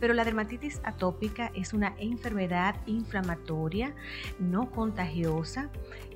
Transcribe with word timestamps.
Pero 0.00 0.14
la 0.14 0.24
dermatitis 0.24 0.80
atópica 0.84 1.50
es 1.56 1.72
una 1.72 1.92
enfermedad 1.98 2.76
inflamatoria 2.86 3.96
no 4.38 4.70
contagiosa, 4.70 5.70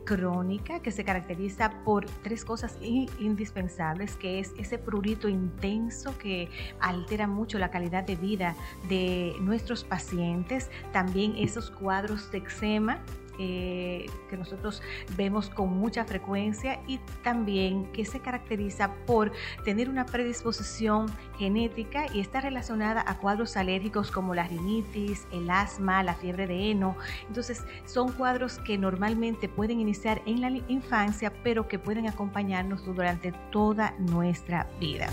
crónica, 0.05 0.79
que 0.79 0.93
se 0.93 1.05
caracteriza 1.05 1.83
por 1.85 2.07
tres 2.23 2.45
cosas 2.45 2.79
indispensables, 2.81 4.15
que 4.15 4.39
es 4.39 4.53
ese 4.57 4.79
prurito 4.79 5.29
intenso 5.29 6.17
que 6.17 6.49
altera 6.79 7.27
mucho 7.27 7.59
la 7.59 7.73
calidad 7.73 8.05
de 8.05 8.15
vida 8.15 8.55
de 8.89 9.35
nuestros 9.41 9.83
pacientes, 9.83 10.71
también 10.93 11.35
esos 11.37 11.73
cuadros 11.73 12.31
de 12.31 12.39
eczema 12.39 13.01
eh, 13.45 14.07
que 14.31 14.37
nosotros 14.37 14.83
vemos 15.17 15.51
con 15.51 15.69
mucha 15.77 16.05
frecuencia 16.05 16.81
y 16.87 16.99
también 17.25 17.91
que 17.91 18.05
se 18.05 18.21
caracteriza 18.21 18.95
por 19.05 19.33
tener 19.65 19.89
una 19.89 20.07
predisposición 20.07 21.07
genética 21.39 22.07
y 22.15 22.21
está 22.21 22.41
relacionada 22.41 23.05
a 23.05 23.19
cuadros 23.19 23.57
alérgicos 23.57 24.13
como 24.13 24.37
la 24.37 24.45
rinitis, 24.45 25.27
el 25.33 25.51
asma, 25.51 26.05
la 26.05 26.15
fiebre 26.15 26.47
de 26.47 26.71
heno. 26.71 26.97
Entonces 27.27 27.65
son 27.85 28.13
cuadros 28.13 28.61
que 28.61 28.79
normalmente 28.79 29.49
pueden 29.49 29.81
iniciar 29.81 30.23
en 30.25 30.41
la 30.41 30.51
infancia 30.69 31.33
pero 31.43 31.67
que 31.67 31.81
pueden 31.81 32.07
acompañarnos 32.07 32.85
durante 32.85 33.33
toda 33.51 33.97
nuestra 33.99 34.69
vida. 34.79 35.09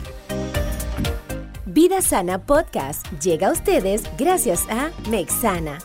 Vida 1.66 2.02
Sana 2.02 2.46
Podcast 2.46 3.08
llega 3.20 3.48
a 3.48 3.52
ustedes 3.52 4.04
gracias 4.18 4.68
a 4.70 4.92
Mexana 5.09 5.80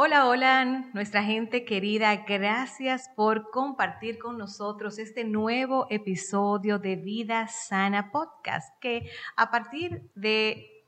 Hola, 0.00 0.28
hola, 0.28 0.90
nuestra 0.94 1.24
gente 1.24 1.64
querida, 1.64 2.14
gracias 2.24 3.10
por 3.16 3.50
compartir 3.50 4.20
con 4.20 4.38
nosotros 4.38 4.96
este 5.00 5.24
nuevo 5.24 5.88
episodio 5.90 6.78
de 6.78 6.94
Vida 6.94 7.48
Sana 7.48 8.12
Podcast, 8.12 8.78
que 8.80 9.10
a 9.36 9.50
partir 9.50 10.08
de 10.14 10.78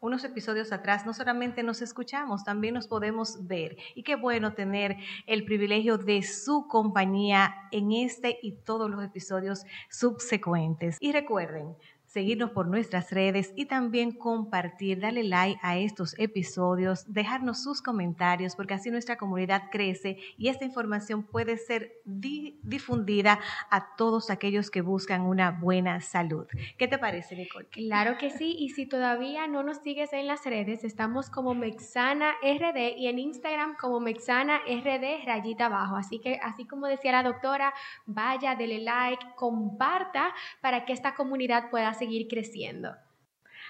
unos 0.00 0.24
episodios 0.24 0.72
atrás 0.72 1.04
no 1.04 1.12
solamente 1.12 1.62
nos 1.62 1.82
escuchamos, 1.82 2.42
también 2.42 2.72
nos 2.72 2.88
podemos 2.88 3.46
ver. 3.46 3.76
Y 3.94 4.02
qué 4.02 4.16
bueno 4.16 4.54
tener 4.54 4.96
el 5.26 5.44
privilegio 5.44 5.98
de 5.98 6.22
su 6.22 6.66
compañía 6.66 7.54
en 7.70 7.92
este 7.92 8.38
y 8.40 8.52
todos 8.52 8.90
los 8.90 9.04
episodios 9.04 9.66
subsecuentes. 9.90 10.96
Y 11.00 11.12
recuerden, 11.12 11.76
seguirnos 12.14 12.52
por 12.52 12.68
nuestras 12.68 13.10
redes 13.10 13.52
y 13.56 13.66
también 13.66 14.12
compartir, 14.12 15.00
darle 15.00 15.24
like 15.24 15.58
a 15.62 15.78
estos 15.78 16.14
episodios, 16.16 17.12
dejarnos 17.12 17.64
sus 17.64 17.82
comentarios 17.82 18.54
porque 18.54 18.74
así 18.74 18.88
nuestra 18.88 19.16
comunidad 19.16 19.64
crece 19.72 20.18
y 20.38 20.46
esta 20.46 20.64
información 20.64 21.24
puede 21.24 21.56
ser 21.56 21.94
difundida 22.04 23.40
a 23.68 23.96
todos 23.96 24.30
aquellos 24.30 24.70
que 24.70 24.80
buscan 24.80 25.22
una 25.22 25.50
buena 25.50 26.00
salud. 26.00 26.46
¿Qué 26.78 26.86
te 26.86 26.98
parece, 26.98 27.34
Nicole? 27.34 27.66
Claro 27.66 28.16
que 28.16 28.30
sí, 28.30 28.54
y 28.60 28.68
si 28.68 28.86
todavía 28.86 29.48
no 29.48 29.64
nos 29.64 29.78
sigues 29.78 30.12
en 30.12 30.28
las 30.28 30.44
redes, 30.44 30.84
estamos 30.84 31.30
como 31.30 31.54
Mexana 31.54 32.34
RD 32.44 32.96
y 32.96 33.08
en 33.08 33.18
Instagram 33.18 33.74
como 33.76 33.98
Mexana 33.98 34.58
RD 34.58 35.26
rayita 35.26 35.66
abajo. 35.66 35.96
Así 35.96 36.20
que, 36.20 36.38
así 36.40 36.64
como 36.64 36.86
decía 36.86 37.10
la 37.10 37.24
doctora, 37.24 37.74
vaya, 38.06 38.54
dele 38.54 38.78
like, 38.78 39.26
comparta 39.34 40.32
para 40.60 40.84
que 40.84 40.92
esta 40.92 41.16
comunidad 41.16 41.70
pueda 41.70 41.92
seguir 41.92 42.03
seguir 42.04 42.28
creciendo. 42.28 42.94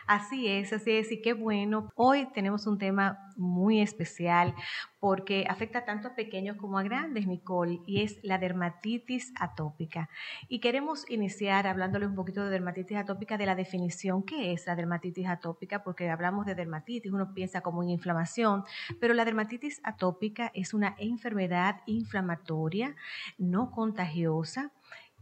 Así 0.07 0.49
es, 0.49 0.73
así 0.73 0.91
es, 0.91 1.11
y 1.13 1.23
qué 1.23 1.33
bueno. 1.33 1.89
Hoy 1.95 2.29
tenemos 2.35 2.67
un 2.67 2.79
tema 2.79 3.31
muy 3.37 3.81
especial 3.81 4.55
porque 5.01 5.47
afecta 5.49 5.85
tanto 5.85 6.09
a 6.09 6.15
pequeños 6.15 6.57
como 6.57 6.79
a 6.79 6.83
grandes, 6.83 7.27
Nicole, 7.27 7.81
y 7.87 8.03
es 8.03 8.19
la 8.23 8.37
dermatitis 8.37 9.33
atópica. 9.41 10.11
Y 10.49 10.59
queremos 10.59 11.09
iniciar 11.09 11.67
hablándole 11.67 12.07
un 12.07 12.17
poquito 12.17 12.45
de 12.45 12.51
dermatitis 12.51 12.99
atópica, 12.99 13.39
de 13.39 13.47
la 13.47 13.55
definición, 13.55 14.25
¿qué 14.25 14.53
es 14.53 14.67
la 14.67 14.77
dermatitis 14.77 15.27
atópica? 15.27 15.85
Porque 15.85 16.11
hablamos 16.11 16.45
de 16.45 16.55
dermatitis, 16.55 17.12
uno 17.12 17.33
piensa 17.33 17.62
como 17.62 17.83
en 17.83 17.91
inflamación, 17.91 18.65
pero 19.01 19.15
la 19.15 19.25
dermatitis 19.25 19.81
atópica 19.85 20.51
es 20.55 20.75
una 20.75 20.97
enfermedad 20.99 21.81
inflamatoria 21.87 22.94
no 23.39 23.71
contagiosa 23.71 24.73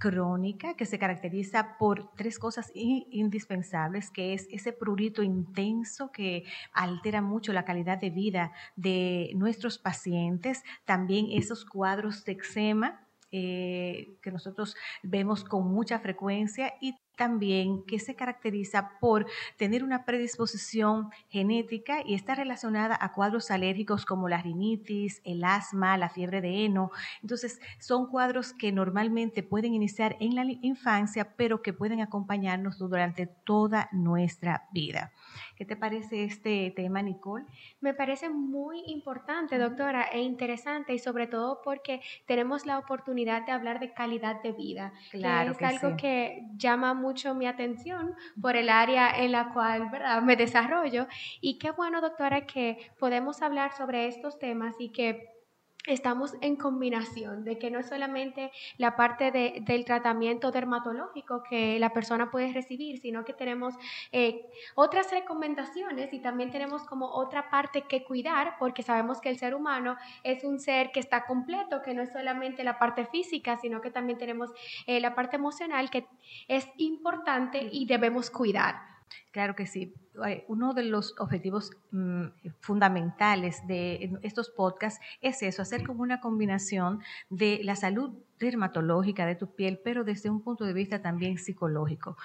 crónica 0.02 0.74
que 0.74 0.84
se 0.84 0.98
caracteriza 0.98 1.78
por 1.78 2.10
tres 2.16 2.40
cosas 2.40 2.72
indispensables, 2.74 4.10
que 4.10 4.34
es 4.34 4.48
ese 4.50 4.72
prurito 4.72 5.22
intenso 5.22 6.10
que 6.10 6.42
altera 6.72 7.22
mucho 7.22 7.52
la 7.52 7.64
calidad 7.64 7.98
de 7.98 8.10
vida 8.10 8.50
de 8.74 9.30
nuestros 9.36 9.78
pacientes, 9.78 10.64
también 10.84 11.26
esos 11.30 11.64
cuadros 11.64 12.24
de 12.24 12.32
eczema 12.32 13.06
eh, 13.32 14.18
que 14.22 14.30
nosotros 14.30 14.76
vemos 15.02 15.42
con 15.42 15.72
mucha 15.72 15.98
frecuencia 15.98 16.74
y 16.80 16.94
también 17.16 17.84
que 17.84 17.98
se 17.98 18.14
caracteriza 18.14 18.98
por 19.00 19.26
tener 19.56 19.84
una 19.84 20.04
predisposición 20.04 21.10
genética 21.28 22.02
y 22.04 22.14
está 22.14 22.34
relacionada 22.34 22.98
a 23.00 23.12
cuadros 23.12 23.50
alérgicos 23.50 24.04
como 24.04 24.28
la 24.28 24.42
rinitis, 24.42 25.20
el 25.24 25.44
asma, 25.44 25.96
la 25.96 26.08
fiebre 26.08 26.40
de 26.40 26.64
heno. 26.64 26.90
Entonces, 27.22 27.60
son 27.78 28.06
cuadros 28.06 28.52
que 28.52 28.72
normalmente 28.72 29.42
pueden 29.42 29.74
iniciar 29.74 30.16
en 30.20 30.34
la 30.34 30.44
infancia, 30.62 31.34
pero 31.36 31.62
que 31.62 31.72
pueden 31.72 32.00
acompañarnos 32.00 32.78
durante 32.78 33.26
toda 33.26 33.88
nuestra 33.92 34.68
vida. 34.72 35.12
¿Qué 35.56 35.64
te 35.64 35.76
parece 35.76 36.24
este 36.24 36.72
tema, 36.74 37.02
Nicole? 37.02 37.44
Me 37.80 37.94
parece 37.94 38.28
muy 38.28 38.82
importante, 38.86 39.58
doctora, 39.58 40.04
e 40.12 40.20
interesante 40.20 40.94
y 40.94 40.98
sobre 40.98 41.26
todo 41.26 41.60
porque 41.62 42.00
tenemos 42.26 42.66
la 42.66 42.78
oportunidad 42.78 43.44
de 43.46 43.52
hablar 43.52 43.80
de 43.80 43.92
calidad 43.92 44.42
de 44.42 44.52
vida. 44.52 44.92
Claro. 45.10 45.56
Que 45.56 45.64
es 45.64 45.82
algo 45.82 45.96
que 45.96 46.42
llama 46.56 46.94
mucho 46.94 47.34
mi 47.34 47.46
atención 47.46 48.14
por 48.40 48.56
el 48.56 48.68
área 48.68 49.10
en 49.22 49.32
la 49.32 49.52
cual 49.52 49.88
¿verdad? 49.90 50.22
me 50.22 50.36
desarrollo. 50.36 51.06
Y 51.40 51.58
qué 51.58 51.70
bueno, 51.70 52.00
doctora, 52.00 52.46
que 52.46 52.90
podemos 52.98 53.42
hablar 53.42 53.72
sobre 53.72 54.06
estos 54.06 54.38
temas 54.38 54.76
y 54.78 54.90
que 54.90 55.31
estamos 55.86 56.34
en 56.40 56.56
combinación, 56.56 57.44
de 57.44 57.58
que 57.58 57.70
no 57.70 57.80
es 57.80 57.88
solamente 57.88 58.52
la 58.78 58.94
parte 58.94 59.32
del 59.32 59.84
tratamiento 59.84 60.52
dermatológico 60.52 61.42
que 61.42 61.78
la 61.78 61.92
persona 61.92 62.30
puede 62.30 62.52
recibir, 62.52 62.98
sino 62.98 63.24
que 63.24 63.32
tenemos 63.32 63.74
eh, 64.12 64.46
otras 64.74 65.10
recomendaciones 65.10 66.12
y 66.12 66.20
también 66.20 66.50
tenemos 66.50 66.84
como 66.84 67.06
otra 67.06 67.50
parte 67.50 67.82
que 67.82 68.04
cuidar, 68.04 68.56
porque 68.58 68.82
sabemos 68.82 69.20
que 69.20 69.28
el 69.28 69.38
ser 69.38 69.54
humano 69.54 69.96
es 70.22 70.44
un 70.44 70.60
ser 70.60 70.92
que 70.92 71.00
está 71.00 71.26
completo, 71.26 71.82
que 71.82 71.94
no 71.94 72.02
es 72.02 72.12
solamente 72.12 72.62
la 72.62 72.78
parte 72.78 73.06
física, 73.06 73.56
sino 73.56 73.80
que 73.80 73.90
también 73.90 74.18
tenemos 74.18 74.50
eh, 74.86 75.00
la 75.00 75.14
parte 75.14 75.36
emocional 75.36 75.90
que 75.90 76.06
es 76.46 76.68
importante 76.76 77.68
y 77.72 77.86
debemos 77.86 78.30
cuidar. 78.30 78.91
Claro 79.30 79.54
que 79.56 79.66
sí. 79.66 79.94
Uno 80.48 80.74
de 80.74 80.84
los 80.84 81.14
objetivos 81.18 81.70
mm, 81.90 82.26
fundamentales 82.60 83.66
de 83.66 84.12
estos 84.22 84.50
podcasts 84.50 85.00
es 85.20 85.42
eso, 85.42 85.62
hacer 85.62 85.86
como 85.86 86.02
una 86.02 86.20
combinación 86.20 87.00
de 87.30 87.60
la 87.62 87.76
salud 87.76 88.12
dermatológica 88.38 89.24
de 89.24 89.36
tu 89.36 89.54
piel, 89.54 89.80
pero 89.82 90.04
desde 90.04 90.28
un 90.28 90.42
punto 90.42 90.64
de 90.64 90.72
vista 90.72 91.00
también 91.00 91.38
psicológico, 91.38 92.16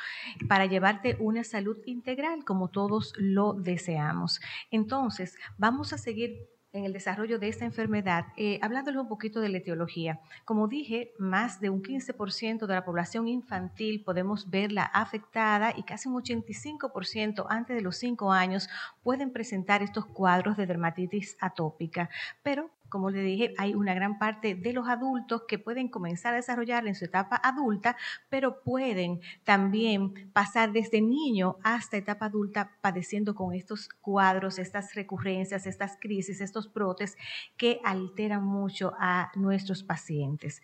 para 0.50 0.66
llevarte 0.66 1.16
una 1.20 1.44
salud 1.44 1.78
integral 1.86 2.44
como 2.44 2.70
todos 2.70 3.14
lo 3.18 3.54
deseamos. 3.54 4.42
Entonces, 4.72 5.38
vamos 5.58 5.94
a 5.94 5.98
seguir 5.98 6.50
en 6.78 6.86
el 6.86 6.94
desarrollo 6.94 7.40
de 7.40 7.50
esta 7.50 7.66
enfermedad, 7.66 8.28
eh, 8.38 8.60
hablándoles 8.62 9.02
un 9.02 9.08
poquito 9.08 9.42
de 9.42 9.50
la 9.50 9.58
etiología. 9.58 10.20
Como 10.46 10.68
dije, 10.68 11.14
más 11.18 11.60
de 11.60 11.70
un 11.70 11.82
15% 11.82 12.68
de 12.68 12.74
la 12.74 12.86
población 12.86 13.28
infantil 13.28 14.04
podemos 14.04 14.50
verla 14.50 14.84
afectada 14.84 15.74
y 15.76 15.84
casi 15.84 16.08
un 16.08 16.16
85% 16.16 17.46
antes 17.50 17.76
de 17.76 17.82
los 17.82 17.98
5 17.98 18.32
años 18.32 18.70
pueden 19.04 19.32
presentar 19.32 19.82
estos 19.82 20.06
cuadros 20.06 20.58
de 20.58 20.66
dermatitis 20.66 21.38
atópica, 21.40 22.10
pero 22.44 22.70
como 22.90 23.10
le 23.10 23.22
dije, 23.22 23.54
hay 23.58 23.74
una 23.74 23.94
gran 23.94 24.18
parte 24.18 24.56
de 24.56 24.74
los 24.74 24.88
adultos 24.88 25.44
que 25.48 25.60
pueden 25.60 25.90
comenzar 25.90 26.34
a 26.34 26.38
desarrollar 26.38 26.88
en 26.88 26.96
su 26.96 27.06
etapa 27.06 27.40
adulta, 27.44 27.98
pero 28.30 28.62
pueden 28.62 29.22
también 29.44 30.32
pasar 30.34 30.72
desde 30.72 31.02
niño 31.02 31.58
hasta 31.64 31.98
etapa 31.98 32.28
adulta 32.28 32.78
padeciendo 32.82 33.36
con 33.36 33.54
estos 33.54 33.90
cuadros, 34.02 34.60
estas 34.60 34.94
recurrencias, 34.96 35.68
estas 35.68 35.98
crisis, 36.00 36.42
estos 36.42 36.72
brotes 36.74 37.18
que 37.58 37.80
alteran 37.84 38.44
mucho 38.44 38.94
a 39.00 39.32
nuestros 39.36 39.84
pacientes. 39.84 40.62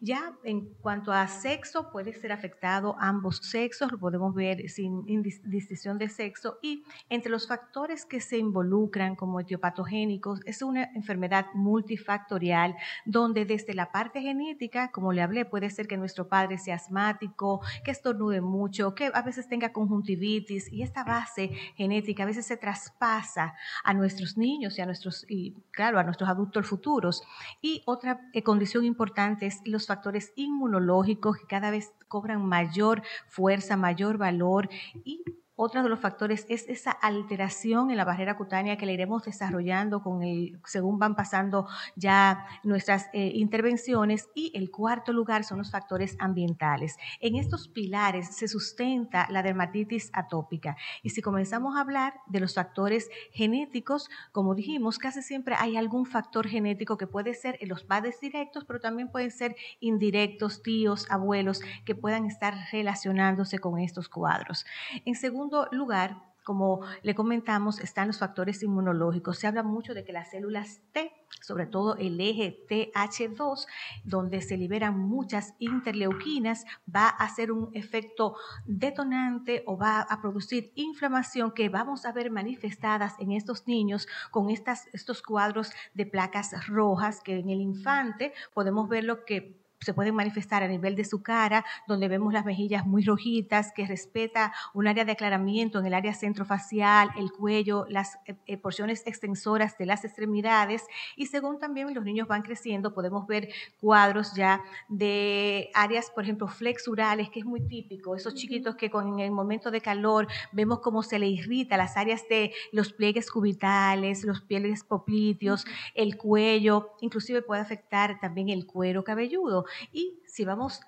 Ya 0.00 0.34
en 0.44 0.72
cuanto 0.80 1.12
a 1.12 1.28
sexo, 1.28 1.90
puede 1.90 2.14
ser 2.14 2.32
afectado 2.32 2.96
ambos 2.98 3.38
sexos, 3.42 3.92
lo 3.92 3.98
podemos 3.98 4.34
ver 4.34 4.68
sin 4.70 5.04
distinción 5.44 5.98
de 5.98 6.08
sexo 6.08 6.58
y 6.62 6.84
entre 7.10 7.30
los 7.30 7.46
factores 7.46 8.06
que 8.06 8.20
se 8.20 8.38
involucran 8.38 9.14
como 9.14 9.40
etiopatogénicos, 9.40 10.40
es 10.46 10.62
una 10.62 10.84
enfermedad 10.94 11.46
multifactorial, 11.60 12.76
donde 13.04 13.44
desde 13.44 13.74
la 13.74 13.92
parte 13.92 14.20
genética, 14.20 14.90
como 14.90 15.12
le 15.12 15.22
hablé, 15.22 15.44
puede 15.44 15.70
ser 15.70 15.86
que 15.86 15.96
nuestro 15.96 16.28
padre 16.28 16.58
sea 16.58 16.76
asmático, 16.76 17.60
que 17.84 17.90
estornude 17.90 18.40
mucho, 18.40 18.94
que 18.94 19.10
a 19.12 19.22
veces 19.22 19.48
tenga 19.48 19.72
conjuntivitis 19.72 20.72
y 20.72 20.82
esta 20.82 21.04
base 21.04 21.50
genética 21.76 22.22
a 22.22 22.26
veces 22.26 22.46
se 22.46 22.56
traspasa 22.56 23.54
a 23.84 23.94
nuestros 23.94 24.36
niños 24.36 24.78
y 24.78 24.82
a 24.82 24.86
nuestros, 24.86 25.24
y 25.28 25.54
claro, 25.70 25.98
a 25.98 26.04
nuestros 26.04 26.28
adultos 26.28 26.66
futuros. 26.66 27.22
Y 27.60 27.82
otra 27.86 28.28
eh, 28.32 28.42
condición 28.42 28.84
importante 28.84 29.46
es 29.46 29.60
los 29.64 29.86
factores 29.86 30.32
inmunológicos 30.36 31.36
que 31.36 31.46
cada 31.46 31.70
vez 31.70 31.92
cobran 32.08 32.44
mayor 32.44 33.02
fuerza, 33.28 33.76
mayor 33.76 34.18
valor 34.18 34.68
y 35.04 35.22
otro 35.62 35.82
de 35.82 35.90
los 35.90 36.00
factores 36.00 36.46
es 36.48 36.66
esa 36.70 36.90
alteración 36.90 37.90
en 37.90 37.98
la 37.98 38.06
barrera 38.06 38.38
cutánea 38.38 38.78
que 38.78 38.86
le 38.86 38.94
iremos 38.94 39.24
desarrollando 39.24 40.02
con 40.02 40.22
el, 40.22 40.58
según 40.64 40.98
van 40.98 41.14
pasando 41.14 41.68
ya 41.96 42.46
nuestras 42.64 43.10
eh, 43.12 43.32
intervenciones. 43.34 44.30
Y 44.34 44.52
el 44.54 44.70
cuarto 44.70 45.12
lugar 45.12 45.44
son 45.44 45.58
los 45.58 45.70
factores 45.70 46.16
ambientales. 46.18 46.96
En 47.20 47.36
estos 47.36 47.68
pilares 47.68 48.34
se 48.34 48.48
sustenta 48.48 49.26
la 49.28 49.42
dermatitis 49.42 50.10
atópica. 50.14 50.78
Y 51.02 51.10
si 51.10 51.20
comenzamos 51.20 51.76
a 51.76 51.82
hablar 51.82 52.14
de 52.26 52.40
los 52.40 52.54
factores 52.54 53.10
genéticos, 53.32 54.08
como 54.32 54.54
dijimos, 54.54 54.98
casi 54.98 55.20
siempre 55.20 55.56
hay 55.58 55.76
algún 55.76 56.06
factor 56.06 56.48
genético 56.48 56.96
que 56.96 57.06
puede 57.06 57.34
ser 57.34 57.58
en 57.60 57.68
los 57.68 57.84
padres 57.84 58.18
directos, 58.18 58.64
pero 58.64 58.80
también 58.80 59.10
pueden 59.10 59.30
ser 59.30 59.56
indirectos, 59.80 60.62
tíos, 60.62 61.06
abuelos, 61.10 61.60
que 61.84 61.94
puedan 61.94 62.24
estar 62.24 62.54
relacionándose 62.72 63.58
con 63.58 63.78
estos 63.78 64.08
cuadros. 64.08 64.64
En 65.04 65.14
segundo 65.14 65.49
lugar, 65.72 66.30
como 66.44 66.80
le 67.02 67.14
comentamos, 67.14 67.80
están 67.80 68.08
los 68.08 68.18
factores 68.18 68.62
inmunológicos. 68.62 69.38
Se 69.38 69.46
habla 69.46 69.62
mucho 69.62 69.94
de 69.94 70.04
que 70.04 70.12
las 70.12 70.30
células 70.30 70.80
T, 70.92 71.12
sobre 71.42 71.66
todo 71.66 71.96
el 71.96 72.20
eje 72.20 72.66
TH2, 72.68 73.66
donde 74.04 74.40
se 74.40 74.56
liberan 74.56 74.98
muchas 74.98 75.54
interleuquinas, 75.58 76.64
va 76.92 77.06
a 77.08 77.24
hacer 77.24 77.52
un 77.52 77.70
efecto 77.74 78.36
detonante 78.64 79.62
o 79.66 79.76
va 79.76 80.00
a 80.00 80.20
producir 80.20 80.72
inflamación 80.74 81.52
que 81.52 81.68
vamos 81.68 82.04
a 82.04 82.12
ver 82.12 82.30
manifestadas 82.30 83.14
en 83.20 83.32
estos 83.32 83.66
niños 83.66 84.08
con 84.30 84.50
estas, 84.50 84.88
estos 84.92 85.22
cuadros 85.22 85.70
de 85.94 86.06
placas 86.06 86.66
rojas 86.66 87.20
que 87.20 87.38
en 87.38 87.50
el 87.50 87.60
infante 87.60 88.32
podemos 88.54 88.88
ver 88.88 89.04
lo 89.04 89.24
que 89.24 89.59
se 89.80 89.94
pueden 89.94 90.14
manifestar 90.14 90.62
a 90.62 90.68
nivel 90.68 90.94
de 90.94 91.04
su 91.04 91.22
cara, 91.22 91.64
donde 91.88 92.08
vemos 92.08 92.32
las 92.32 92.44
mejillas 92.44 92.86
muy 92.86 93.02
rojitas, 93.02 93.72
que 93.74 93.86
respeta 93.86 94.52
un 94.74 94.86
área 94.86 95.04
de 95.04 95.12
aclaramiento 95.12 95.78
en 95.78 95.86
el 95.86 95.94
área 95.94 96.14
centrofacial, 96.14 97.10
el 97.16 97.32
cuello, 97.32 97.86
las 97.88 98.18
eh, 98.26 98.36
eh, 98.46 98.56
porciones 98.58 99.06
extensoras 99.06 99.78
de 99.78 99.86
las 99.86 100.04
extremidades. 100.04 100.86
Y 101.16 101.26
según 101.26 101.58
también 101.58 101.94
los 101.94 102.04
niños 102.04 102.28
van 102.28 102.42
creciendo, 102.42 102.92
podemos 102.92 103.26
ver 103.26 103.48
cuadros 103.80 104.34
ya 104.34 104.62
de 104.88 105.70
áreas, 105.74 106.10
por 106.10 106.24
ejemplo, 106.24 106.48
flexurales, 106.48 107.30
que 107.30 107.40
es 107.40 107.46
muy 107.46 107.66
típico, 107.66 108.14
esos 108.14 108.34
chiquitos 108.34 108.76
que 108.76 108.90
con 108.90 109.20
el 109.20 109.30
momento 109.30 109.70
de 109.70 109.80
calor 109.80 110.26
vemos 110.52 110.80
cómo 110.80 111.02
se 111.02 111.18
le 111.18 111.26
irrita 111.26 111.76
las 111.76 111.96
áreas 111.96 112.28
de 112.28 112.52
los 112.72 112.92
pliegues 112.92 113.30
cubitales, 113.30 114.24
los 114.24 114.42
pliegues 114.42 114.84
popliteos, 114.84 115.64
el 115.94 116.16
cuello, 116.16 116.90
inclusive 117.00 117.42
puede 117.42 117.62
afectar 117.62 118.20
también 118.20 118.50
el 118.50 118.66
cuero 118.66 119.04
cabelludo. 119.04 119.64
Y 119.92 120.20
si 120.26 120.44
vamos 120.44 120.80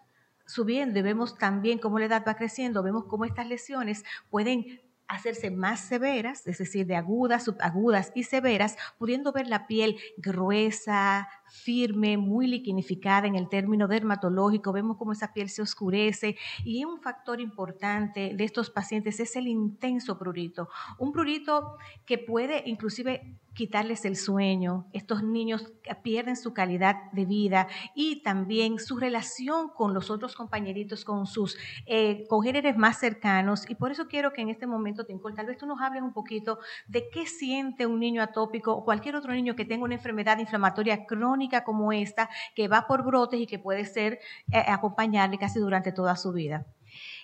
subiendo 0.46 0.98
y 0.98 1.02
vemos 1.02 1.38
también 1.38 1.78
cómo 1.78 1.98
la 1.98 2.06
edad 2.06 2.24
va 2.26 2.34
creciendo, 2.34 2.82
vemos 2.82 3.04
cómo 3.06 3.24
estas 3.24 3.46
lesiones 3.46 4.04
pueden 4.30 4.80
hacerse 5.08 5.50
más 5.50 5.80
severas, 5.80 6.46
es 6.46 6.58
decir, 6.58 6.86
de 6.86 6.96
agudas, 6.96 7.44
subagudas 7.44 8.12
y 8.14 8.24
severas, 8.24 8.76
pudiendo 8.98 9.32
ver 9.32 9.46
la 9.46 9.66
piel 9.66 9.98
gruesa, 10.16 11.28
firme, 11.52 12.16
muy 12.16 12.46
liquinificada 12.46 13.26
en 13.26 13.36
el 13.36 13.48
término 13.48 13.86
dermatológico, 13.86 14.72
vemos 14.72 14.96
cómo 14.96 15.12
esa 15.12 15.32
piel 15.32 15.50
se 15.50 15.62
oscurece 15.62 16.36
y 16.64 16.84
un 16.84 17.00
factor 17.00 17.40
importante 17.40 18.34
de 18.34 18.44
estos 18.44 18.70
pacientes 18.70 19.20
es 19.20 19.36
el 19.36 19.46
intenso 19.46 20.18
prurito, 20.18 20.68
un 20.98 21.12
prurito 21.12 21.76
que 22.06 22.18
puede 22.18 22.62
inclusive 22.66 23.38
quitarles 23.54 24.04
el 24.04 24.16
sueño, 24.16 24.86
estos 24.92 25.22
niños 25.22 25.72
pierden 26.02 26.36
su 26.36 26.54
calidad 26.54 27.10
de 27.12 27.26
vida 27.26 27.68
y 27.94 28.22
también 28.22 28.78
su 28.78 28.96
relación 28.96 29.68
con 29.68 29.92
los 29.92 30.10
otros 30.10 30.34
compañeritos, 30.34 31.04
con 31.04 31.26
sus 31.26 31.58
eh, 31.86 32.24
congéneres 32.28 32.76
más 32.76 32.98
cercanos. 32.98 33.68
Y 33.68 33.74
por 33.74 33.92
eso 33.92 34.08
quiero 34.08 34.32
que 34.32 34.40
en 34.40 34.48
este 34.48 34.66
momento, 34.66 35.04
Tincol, 35.04 35.34
tal 35.34 35.46
vez 35.46 35.58
tú 35.58 35.66
nos 35.66 35.80
hables 35.80 36.02
un 36.02 36.12
poquito 36.12 36.60
de 36.86 37.08
qué 37.10 37.26
siente 37.26 37.86
un 37.86 38.00
niño 38.00 38.22
atópico 38.22 38.72
o 38.72 38.84
cualquier 38.84 39.16
otro 39.16 39.32
niño 39.32 39.54
que 39.54 39.64
tenga 39.64 39.84
una 39.84 39.94
enfermedad 39.94 40.38
inflamatoria 40.38 41.04
crónica 41.04 41.41
como 41.64 41.92
esta, 41.92 42.30
que 42.54 42.68
va 42.68 42.86
por 42.86 43.04
brotes 43.04 43.40
y 43.40 43.46
que 43.46 43.58
puede 43.58 43.84
ser 43.84 44.20
eh, 44.52 44.62
acompañarle 44.66 45.38
casi 45.38 45.58
durante 45.58 45.92
toda 45.92 46.16
su 46.16 46.32
vida. 46.32 46.66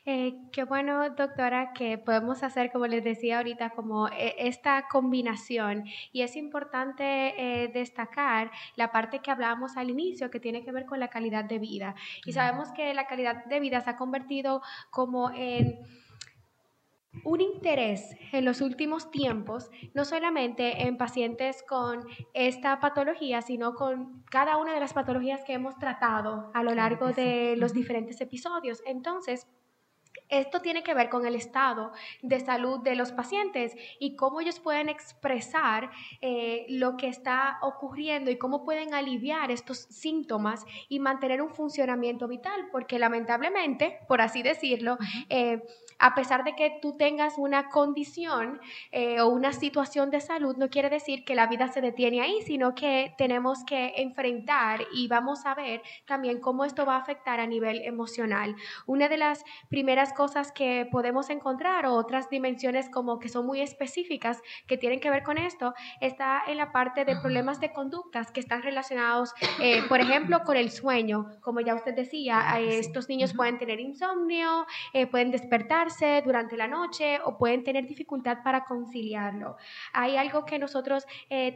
Eh, 0.07 0.35
qué 0.53 0.65
bueno, 0.65 1.11
doctora, 1.11 1.73
que 1.75 1.99
podemos 1.99 2.43
hacer, 2.43 2.73
como 2.73 2.87
les 2.87 3.05
decía 3.05 3.39
ahorita, 3.39 3.71
como 3.71 4.09
eh, 4.09 4.35
esta 4.39 4.89
combinación. 4.89 5.85
Y 6.13 6.23
es 6.23 6.37
importante 6.37 7.71
destacar 7.75 8.51
la 8.77 8.91
parte 8.91 9.19
que 9.19 9.31
hablábamos 9.31 9.77
al 9.77 9.91
inicio, 9.91 10.31
que 10.31 10.41
tiene 10.41 10.65
que 10.65 10.73
ver 10.73 10.87
con 10.87 11.01
la 11.01 11.09
calidad 11.09 11.45
de 11.45 11.59
vida. 11.59 11.95
Y 12.25 12.33
sabemos 12.33 12.71
que 12.73 12.95
la 12.95 13.07
calidad 13.07 13.45
de 13.45 13.61
vida 13.61 13.83
se 13.83 13.91
ha 13.91 13.97
convertido 13.97 14.63
como 14.91 15.31
en 15.31 15.79
un 17.25 17.41
interés 17.41 18.17
en 18.33 18.45
los 18.45 18.61
últimos 18.61 19.11
tiempos, 19.11 19.71
no 19.95 20.05
solamente 20.05 20.87
en 20.87 20.97
pacientes 20.97 21.63
con 21.69 22.07
esta 22.35 22.81
patología, 22.81 23.43
sino 23.43 23.75
con 23.75 24.23
cada 24.31 24.57
una 24.57 24.75
de 24.75 24.81
las 24.81 24.93
patologías 24.93 25.45
que 25.45 25.55
hemos 25.55 25.79
tratado 25.79 26.51
a 26.55 26.63
lo 26.63 26.75
largo 26.75 27.13
de 27.13 27.55
los 27.57 27.73
diferentes 27.73 28.21
episodios. 28.21 28.83
Entonces, 28.87 29.47
esto 30.29 30.61
tiene 30.61 30.83
que 30.83 30.95
ver 30.95 31.09
con 31.09 31.27
el 31.27 31.35
estado 31.35 31.93
de 32.23 32.41
salud 32.41 32.81
de 32.81 32.97
los 32.97 33.13
pacientes 33.13 33.75
y 33.99 34.15
cómo 34.17 34.41
ellos 34.41 34.61
pueden 34.61 34.89
expresar 34.89 35.91
eh, 36.21 36.67
lo 36.69 36.97
que 36.97 37.09
está 37.09 37.59
ocurriendo 37.63 38.31
y 38.31 38.37
cómo 38.37 38.65
pueden 38.65 38.95
aliviar 38.95 39.51
estos 39.51 39.79
síntomas 39.79 40.67
y 40.89 41.01
mantener 41.01 41.41
un 41.41 41.51
funcionamiento 41.51 42.29
vital, 42.29 42.69
porque 42.71 42.99
lamentablemente, 42.99 44.01
por 44.07 44.21
así 44.21 44.43
decirlo, 44.43 44.99
eh, 45.31 45.63
a 45.99 46.15
pesar 46.15 46.45
de 46.45 46.55
que 46.55 46.79
tú 46.81 46.97
tengas 46.97 47.39
una 47.39 47.71
condición 47.71 48.61
eh, 48.93 49.21
o 49.21 49.29
una 49.29 49.53
situación 49.53 50.11
de 50.11 50.21
salud, 50.21 50.57
no 50.57 50.71
quiere 50.71 50.91
decir 50.91 51.25
que 51.25 51.35
la 51.35 51.49
vida 51.49 51.69
se 51.69 51.81
detiene 51.81 52.21
ahí, 52.21 52.41
sino 52.43 52.75
que 52.75 53.15
tenemos 53.19 53.65
que 53.65 53.95
enfrentar 53.97 54.83
y 54.93 55.09
vamos 55.09 55.45
a 55.45 55.55
ver 55.55 55.83
también 56.07 56.41
cómo 56.41 56.65
esto 56.65 56.87
va 56.87 56.95
a 56.95 56.99
afectar 56.99 57.41
a 57.41 57.47
nivel 57.47 57.83
emocional. 57.83 58.55
Una 58.87 59.09
de 59.09 59.17
las 59.17 59.45
primeras 59.69 60.13
cosas 60.13 60.53
que 60.53 60.87
podemos 60.91 61.31
encontrar 61.31 61.87
o 61.87 61.95
otras 61.95 62.31
dimensiones 62.31 62.89
como 62.91 63.19
que 63.19 63.29
son 63.29 63.47
muy 63.47 63.61
específicas 63.61 64.41
que 64.67 64.77
tienen 64.77 65.01
que 65.01 65.11
ver 65.11 65.25
con 65.25 65.37
esto 65.37 65.75
está 66.01 66.43
en 66.47 66.59
la 66.59 66.71
parte 66.71 67.05
de 67.05 67.17
problemas 67.17 67.61
de 67.61 67.73
conductas 67.73 68.31
que 68.31 68.41
están 68.41 68.63
relacionados, 68.63 69.35
eh, 69.61 69.83
por 69.89 70.01
ejemplo, 70.01 70.43
con 70.45 70.57
el 70.57 70.71
sueño. 70.71 71.27
Como 71.41 71.61
ya 71.61 71.75
usted 71.75 71.95
decía, 71.95 72.61
eh, 72.61 72.79
estos 72.79 73.09
niños 73.09 73.35
pueden 73.35 73.59
tener 73.59 73.81
insomnio, 73.81 74.67
pueden 75.11 75.31
despertarse 75.89 76.23
durante 76.25 76.57
la 76.57 76.69
noche 76.69 77.19
o 77.25 77.37
pueden 77.37 77.65
tener 77.65 77.87
dificultad 77.87 78.39
para 78.43 78.65
conciliarlo. 78.65 79.57
Hay 79.93 80.17
algo 80.17 80.45
que 80.45 80.59
nosotros 80.59 81.07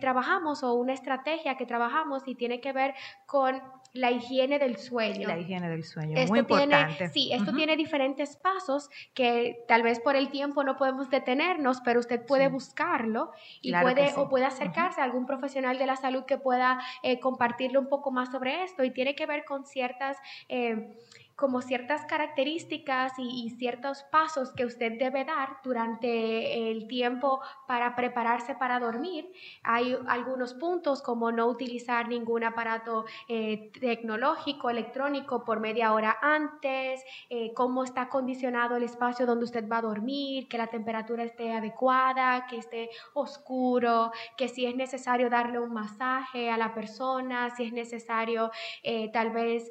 trabajamos 0.00 0.62
o 0.62 0.74
una 0.74 0.92
estrategia 0.92 1.56
que 1.56 1.66
trabajamos 1.66 2.22
y 2.26 2.34
tiene 2.34 2.60
que 2.60 2.72
ver 2.72 2.94
con 3.26 3.60
la 3.92 4.10
higiene 4.10 4.58
del 4.58 4.78
sueño. 4.78 5.28
La 5.28 5.38
higiene 5.38 5.68
del 5.68 5.84
sueño, 5.84 6.16
muy 6.26 6.38
importante. 6.38 7.08
sí, 7.10 7.30
esto 7.32 7.52
tiene 7.52 7.76
diferentes 7.76 8.36
pasos 8.36 8.88
que 9.14 9.64
tal 9.68 9.82
vez 9.82 10.00
por 10.00 10.16
el 10.16 10.30
tiempo 10.30 10.64
no 10.64 10.76
podemos 10.76 11.10
detenernos, 11.10 11.80
pero 11.84 12.00
usted 12.00 12.24
puede 12.24 12.48
buscarlo 12.48 13.32
y 13.60 13.72
puede 13.72 14.12
o 14.16 14.28
puede 14.28 14.46
acercarse 14.46 15.00
a 15.00 15.04
algún 15.04 15.26
profesional 15.26 15.78
de 15.78 15.86
la 15.86 15.96
salud 15.96 16.24
que 16.24 16.38
pueda 16.38 16.80
eh, 17.02 17.20
compartirle 17.20 17.78
un 17.78 17.88
poco 17.88 18.10
más 18.10 18.30
sobre 18.30 18.64
esto 18.64 18.82
y 18.82 18.92
tiene 18.92 19.14
que 19.14 19.26
ver 19.26 19.44
con 19.44 19.66
ciertas 19.66 20.16
eh, 20.48 20.96
como 21.42 21.60
ciertas 21.60 22.06
características 22.06 23.14
y, 23.18 23.50
ciertos 23.58 24.04
pasos 24.04 24.52
que 24.52 24.64
usted 24.64 24.92
debe 24.96 25.24
dar 25.24 25.56
durante 25.64 26.70
el 26.70 26.86
tiempo 26.86 27.40
para 27.66 27.96
prepararse 27.96 28.54
para 28.54 28.78
dormir. 28.78 29.28
Hay 29.64 29.98
algunos 30.06 30.54
puntos 30.54 31.02
como 31.02 31.32
no 31.32 31.48
utilizar 31.48 32.06
ningún 32.06 32.44
aparato 32.44 33.06
eh, 33.26 33.72
tecnológico, 33.80 34.70
electrónico 34.70 35.44
por 35.44 35.58
media 35.58 35.92
hora 35.92 36.16
antes, 36.22 37.02
eh, 37.28 37.52
cómo 37.54 37.82
está 37.82 38.08
condicionado 38.08 38.76
el 38.76 38.84
espacio 38.84 39.26
donde 39.26 39.46
usted 39.46 39.68
va 39.68 39.78
a 39.78 39.82
dormir, 39.82 40.46
que 40.46 40.58
la 40.58 40.68
temperatura 40.68 41.24
esté 41.24 41.52
adecuada, 41.52 42.46
que 42.46 42.58
esté 42.58 42.88
oscuro, 43.14 44.12
que 44.36 44.46
si 44.46 44.64
es 44.64 44.76
necesario 44.76 45.28
darle 45.28 45.58
un 45.58 45.72
masaje 45.72 46.52
a 46.52 46.56
la 46.56 46.72
persona, 46.72 47.50
si 47.50 47.64
es 47.64 47.72
necesario 47.72 48.52
eh, 48.84 49.10
tal 49.12 49.30
vez 49.30 49.68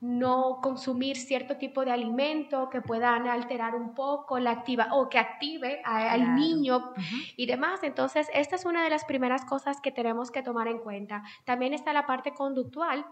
no 0.00 0.58
consumir 0.64 1.18
cierto 1.18 1.58
tipo 1.58 1.84
de 1.84 1.90
alimento 1.90 2.70
que 2.70 2.80
puedan 2.80 3.28
alterar 3.28 3.74
un 3.74 3.94
poco 3.94 4.38
la 4.38 4.52
activa 4.52 4.88
o 4.92 5.10
que 5.10 5.18
active 5.18 5.82
al 5.84 6.36
niño 6.36 6.94
y 7.36 7.44
demás. 7.44 7.82
Entonces, 7.82 8.30
esta 8.32 8.56
es 8.56 8.64
una 8.64 8.82
de 8.82 8.88
las 8.88 9.04
primeras 9.04 9.44
cosas 9.44 9.82
que 9.82 9.92
tenemos 9.92 10.30
que 10.30 10.42
tomar 10.42 10.66
en 10.68 10.78
cuenta. 10.78 11.22
También 11.44 11.74
está 11.74 11.92
la 11.92 12.06
parte 12.06 12.32
conductual 12.32 13.04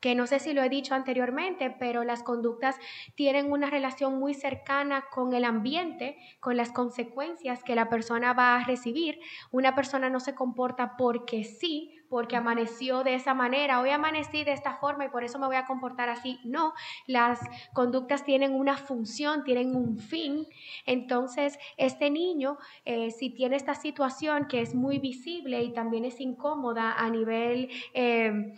que 0.00 0.14
no 0.14 0.26
sé 0.26 0.38
si 0.38 0.52
lo 0.52 0.62
he 0.62 0.68
dicho 0.68 0.94
anteriormente, 0.94 1.70
pero 1.70 2.04
las 2.04 2.22
conductas 2.22 2.76
tienen 3.14 3.50
una 3.50 3.70
relación 3.70 4.18
muy 4.18 4.34
cercana 4.34 5.06
con 5.10 5.32
el 5.32 5.46
ambiente, 5.46 6.18
con 6.40 6.58
las 6.58 6.70
consecuencias 6.70 7.64
que 7.64 7.74
la 7.74 7.88
persona 7.88 8.34
va 8.34 8.56
a 8.56 8.64
recibir. 8.64 9.18
Una 9.50 9.74
persona 9.74 10.10
no 10.10 10.20
se 10.20 10.34
comporta 10.34 10.98
porque 10.98 11.44
sí, 11.44 12.03
porque 12.14 12.36
amaneció 12.36 13.02
de 13.02 13.16
esa 13.16 13.34
manera, 13.34 13.80
hoy 13.80 13.90
amanecí 13.90 14.44
de 14.44 14.52
esta 14.52 14.76
forma 14.76 15.04
y 15.04 15.08
por 15.08 15.24
eso 15.24 15.40
me 15.40 15.48
voy 15.48 15.56
a 15.56 15.66
comportar 15.66 16.08
así. 16.08 16.38
No, 16.44 16.72
las 17.08 17.40
conductas 17.72 18.24
tienen 18.24 18.54
una 18.54 18.76
función, 18.76 19.42
tienen 19.42 19.74
un 19.74 19.98
fin. 19.98 20.46
Entonces, 20.86 21.58
este 21.76 22.10
niño, 22.10 22.56
eh, 22.84 23.10
si 23.10 23.30
tiene 23.30 23.56
esta 23.56 23.74
situación 23.74 24.46
que 24.46 24.60
es 24.60 24.76
muy 24.76 25.00
visible 25.00 25.64
y 25.64 25.72
también 25.72 26.04
es 26.04 26.20
incómoda 26.20 26.94
a 26.96 27.10
nivel... 27.10 27.68
Eh, 27.94 28.54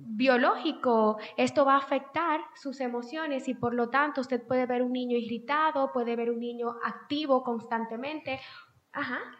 biológico, 0.00 1.18
esto 1.36 1.64
va 1.64 1.74
a 1.74 1.78
afectar 1.78 2.40
sus 2.54 2.78
emociones 2.78 3.48
y 3.48 3.54
por 3.54 3.74
lo 3.74 3.90
tanto 3.90 4.20
usted 4.20 4.46
puede 4.46 4.64
ver 4.64 4.82
un 4.84 4.92
niño 4.92 5.16
irritado, 5.16 5.90
puede 5.92 6.14
ver 6.14 6.30
un 6.30 6.38
niño 6.38 6.76
activo 6.84 7.42
constantemente 7.42 8.38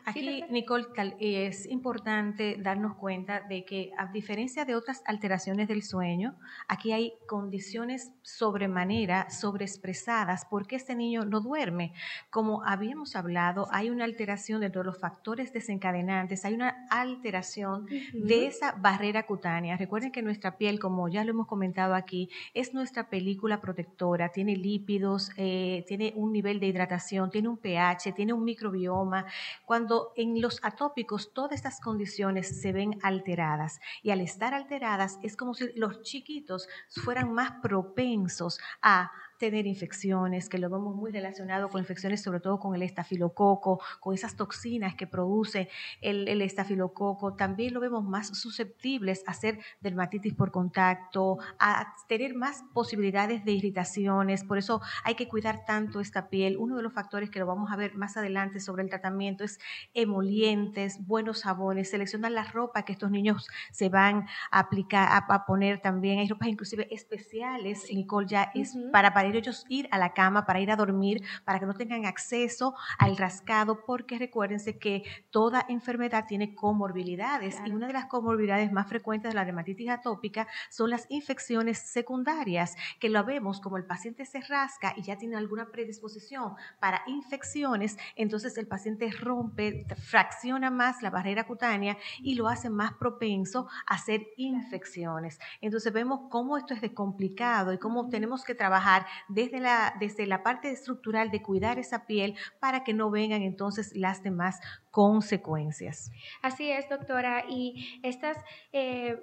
Aquí, 0.05 0.45
Nicole, 0.51 0.87
es 1.21 1.67
importante 1.67 2.57
darnos 2.59 2.97
cuenta 2.97 3.41
de 3.41 3.65
que 3.65 3.91
a 3.99 4.07
diferencia 4.07 4.65
de 4.65 4.75
otras 4.75 5.03
alteraciones 5.05 5.69
del 5.69 5.83
sueño, 5.83 6.39
aquí 6.69 6.93
hay 6.93 7.15
condiciones 7.27 8.13
sobremanera, 8.23 9.29
sobreexpresadas, 9.31 10.47
porque 10.49 10.77
este 10.77 10.95
niño 10.95 11.25
no 11.25 11.41
duerme. 11.41 11.93
Como 12.31 12.65
habíamos 12.65 13.17
hablado, 13.17 13.69
hay 13.71 13.91
una 13.91 14.05
alteración 14.05 14.61
dentro 14.61 14.83
de 14.83 14.87
los 14.87 14.99
factores 14.99 15.53
desencadenantes, 15.53 16.45
hay 16.45 16.55
una 16.55 16.87
alteración 16.91 17.87
de 18.15 18.47
esa 18.47 18.73
barrera 18.73 19.27
cutánea. 19.27 19.77
Recuerden 19.77 20.13
que 20.13 20.23
nuestra 20.23 20.57
piel, 20.57 20.79
como 20.79 21.09
ya 21.09 21.25
lo 21.25 21.31
hemos 21.31 21.47
comentado 21.47 21.95
aquí, 21.95 22.31
es 22.55 22.75
nuestra 22.75 23.11
película 23.11 23.61
protectora, 23.61 24.31
tiene 24.31 24.57
lípidos, 24.57 25.33
eh, 25.37 25.85
tiene 25.87 26.13
un 26.17 26.33
nivel 26.33 26.61
de 26.61 26.67
hidratación, 26.67 27.31
tiene 27.31 27.49
un 27.49 27.59
pH, 27.59 28.13
tiene 28.13 28.33
un 28.33 28.45
microbioma, 28.45 29.27
cuando 29.65 30.13
en 30.17 30.41
los 30.41 30.61
atópicos 30.63 31.33
todas 31.33 31.53
estas 31.53 31.81
condiciones 31.81 32.61
se 32.61 32.73
ven 32.73 32.99
alteradas 33.03 33.81
y 34.03 34.11
al 34.11 34.21
estar 34.21 34.55
alteradas 34.55 35.19
es 35.23 35.37
como 35.37 35.55
si 35.55 35.73
los 35.75 36.03
chiquitos 36.03 36.69
fueran 36.89 37.33
más 37.33 37.53
propensos 37.63 38.59
a 38.83 39.11
tener 39.39 39.67
infecciones, 39.67 40.49
que 40.49 40.59
lo 40.59 40.69
vemos 40.69 40.95
muy 40.95 41.13
relacionado 41.13 41.69
con 41.69 41.81
infecciones, 41.81 42.23
sobre 42.23 42.41
todo 42.41 42.59
con 42.59 42.75
el 42.75 42.83
estafilococo, 42.83 43.81
con 44.01 44.15
esas 44.15 44.37
toxinas 44.37 44.95
que 44.97 45.07
produce 45.07 45.69
el, 46.01 46.43
estafilococo. 46.43 47.35
También 47.35 47.75
lo 47.75 47.81
vemos 47.81 48.05
más 48.05 48.29
susceptibles 48.39 49.23
a 49.27 49.31
hacer 49.31 49.61
dermatitis 49.81 50.35
por 50.35 50.51
contacto, 50.51 51.39
a 51.59 51.95
tener 52.09 52.35
más 52.35 52.65
posibilidades 52.75 53.45
de 53.45 53.53
irritaciones. 53.53 54.45
Por 54.45 54.59
eso 54.59 54.81
hay 55.05 55.15
que 55.15 55.29
cuidar 55.29 55.65
tanto 55.65 56.01
esta 56.01 56.29
piel. 56.29 56.57
Uno 56.59 56.77
de 56.77 56.83
los 56.83 56.93
factores 56.93 57.31
que 57.31 57.39
lo 57.39 57.47
vamos 57.47 57.71
a 57.71 57.77
ver 57.77 57.95
más 57.95 58.17
adelante 58.17 58.61
sobre 58.61 58.83
el 58.83 58.89
tratamiento 58.89 59.45
es 59.45 59.61
emolientes, 59.95 61.07
buenos 61.07 61.45
jabones, 61.45 61.91
seleccionar 61.91 62.33
la 62.33 62.45
ropa 62.45 62.85
que 62.85 62.93
estos 62.93 63.11
niños 63.11 63.49
se 63.71 63.89
van 63.89 64.27
a 64.51 64.59
aplicar, 64.59 65.09
a, 65.11 65.45
poner 65.47 65.81
también. 65.81 66.19
Hay 66.19 66.29
ropas 66.29 66.49
inclusive 66.49 66.93
especiales, 66.93 67.87
Nicole, 67.93 68.27
ya 68.27 68.51
es 68.55 68.77
para, 68.93 69.15
para 69.15 69.28
ellos 69.37 69.65
ir 69.69 69.89
a 69.91 69.99
la 69.99 70.15
cama, 70.15 70.47
para 70.47 70.61
ir 70.61 70.71
a 70.71 70.77
dormir, 70.77 71.23
para 71.45 71.59
que 71.59 71.67
no 71.67 71.75
tengan 71.75 72.07
acceso 72.07 72.75
al 72.99 73.17
rascado, 73.17 73.85
porque 73.85 74.19
recuérdense 74.19 74.79
que 74.79 75.05
toda 75.31 75.65
enfermedad 75.69 76.25
tiene 76.27 76.55
comorbilidades 76.55 77.59
y 77.65 77.71
una 77.71 77.87
de 77.87 77.93
las 77.93 78.07
comorbilidades 78.07 78.73
más 78.73 78.89
frecuentes 78.89 79.31
de 79.31 79.35
la 79.35 79.45
dermatitis 79.45 79.91
atópica 79.91 80.47
son 80.71 80.91
las 80.91 81.07
infecciones 81.09 81.79
secundarias, 81.79 82.77
que 83.01 83.09
lo 83.09 83.23
vemos 83.25 83.61
como 83.61 83.77
el 83.77 83.85
paciente 83.85 84.25
se 84.25 84.41
rasca 84.41 84.95
y 84.97 85.03
ya 85.03 85.17
tiene 85.17 85.37
alguna 85.37 85.71
predisposición 85.71 86.55
para 86.81 87.03
infecciones, 87.07 87.97
entonces 88.17 88.57
el 88.59 88.67
paciente 88.67 89.11
rompe, 89.11 89.87
fracciona 89.97 90.71
más 90.71 91.03
la 91.03 91.11
barrera 91.11 91.47
cutánea 91.47 91.97
y 92.21 92.35
lo 92.35 92.49
hace 92.49 92.71
más 92.71 92.93
propenso 92.95 93.69
a 93.87 93.95
hacer 93.95 94.29
infecciones. 94.37 95.39
Entonces 95.61 95.93
vemos 95.93 96.21
cómo 96.31 96.57
esto 96.57 96.75
es 96.75 96.81
de 96.81 96.95
complicado 96.95 97.73
y 97.73 97.79
cómo 97.79 98.09
tenemos 98.09 98.45
que 98.45 98.55
trabajar 98.55 99.07
desde 99.29 99.61
la, 99.61 99.95
desde 99.99 100.27
la 100.27 100.43
parte 100.43 100.71
estructural 100.71 101.31
de 101.31 101.43
cuidar 101.43 101.79
esa 101.79 102.07
piel 102.07 102.37
para 102.61 102.85
que 102.85 102.95
no 102.95 103.11
vengan 103.11 103.43
entonces 103.43 103.95
las 103.95 104.23
demás 104.23 104.61
consecuencias. 104.91 106.11
Así 106.43 106.71
es, 106.71 106.89
doctora. 106.89 107.45
Y 107.49 108.01
estas, 108.03 108.37
eh, 108.73 109.21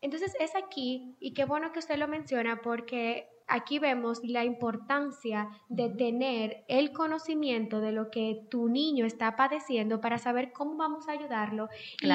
entonces 0.00 0.36
es 0.40 0.54
aquí, 0.56 1.16
y 1.20 1.34
qué 1.34 1.44
bueno 1.44 1.72
que 1.72 1.78
usted 1.78 1.96
lo 1.96 2.08
menciona, 2.08 2.60
porque 2.62 3.28
aquí 3.46 3.78
vemos 3.78 4.20
la 4.24 4.44
importancia 4.44 5.48
de 5.68 5.88
tener 5.90 6.64
el 6.68 6.92
conocimiento 6.92 7.80
de 7.80 7.92
lo 7.92 8.10
que 8.10 8.46
tu 8.50 8.68
niño 8.68 9.06
está 9.06 9.36
padeciendo 9.36 10.00
para 10.00 10.18
saber 10.18 10.52
cómo 10.52 10.76
vamos 10.76 11.08
a 11.08 11.12
ayudarlo 11.12 11.68
y 12.02 12.08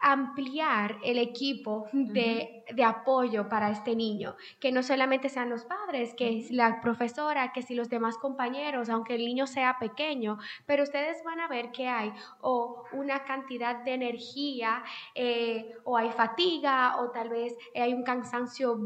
ampliar 0.00 0.96
el 1.04 1.18
equipo 1.18 1.86
de, 1.92 2.64
apoyo 2.84 3.48
para 3.48 3.70
este 3.70 3.94
niño, 3.94 4.36
que 4.60 4.72
no 4.72 4.82
solamente 4.82 5.28
sean 5.28 5.50
los 5.50 5.64
padres, 5.64 6.14
que 6.14 6.38
es 6.38 6.50
la 6.50 6.80
profesora, 6.80 7.52
que 7.52 7.62
si 7.62 7.74
los 7.74 7.88
demás 7.90 8.16
compañeros, 8.16 8.88
aunque 8.88 9.14
el 9.14 9.24
niño 9.24 9.46
sea 9.46 9.78
pequeño, 9.78 10.38
pero 10.66 10.82
ustedes 10.82 11.22
van 11.24 11.40
a 11.40 11.48
ver 11.48 11.70
que 11.70 11.88
hay 11.88 12.12
o 12.40 12.84
una 12.92 13.24
cantidad 13.24 13.84
de 13.84 13.94
energía 13.94 14.82
eh, 15.14 15.74
o 15.84 15.96
hay 15.96 16.10
fatiga 16.10 17.00
o 17.00 17.10
tal 17.10 17.28
vez 17.28 17.56
hay 17.74 17.92
un 17.92 18.04
cansancio 18.04 18.78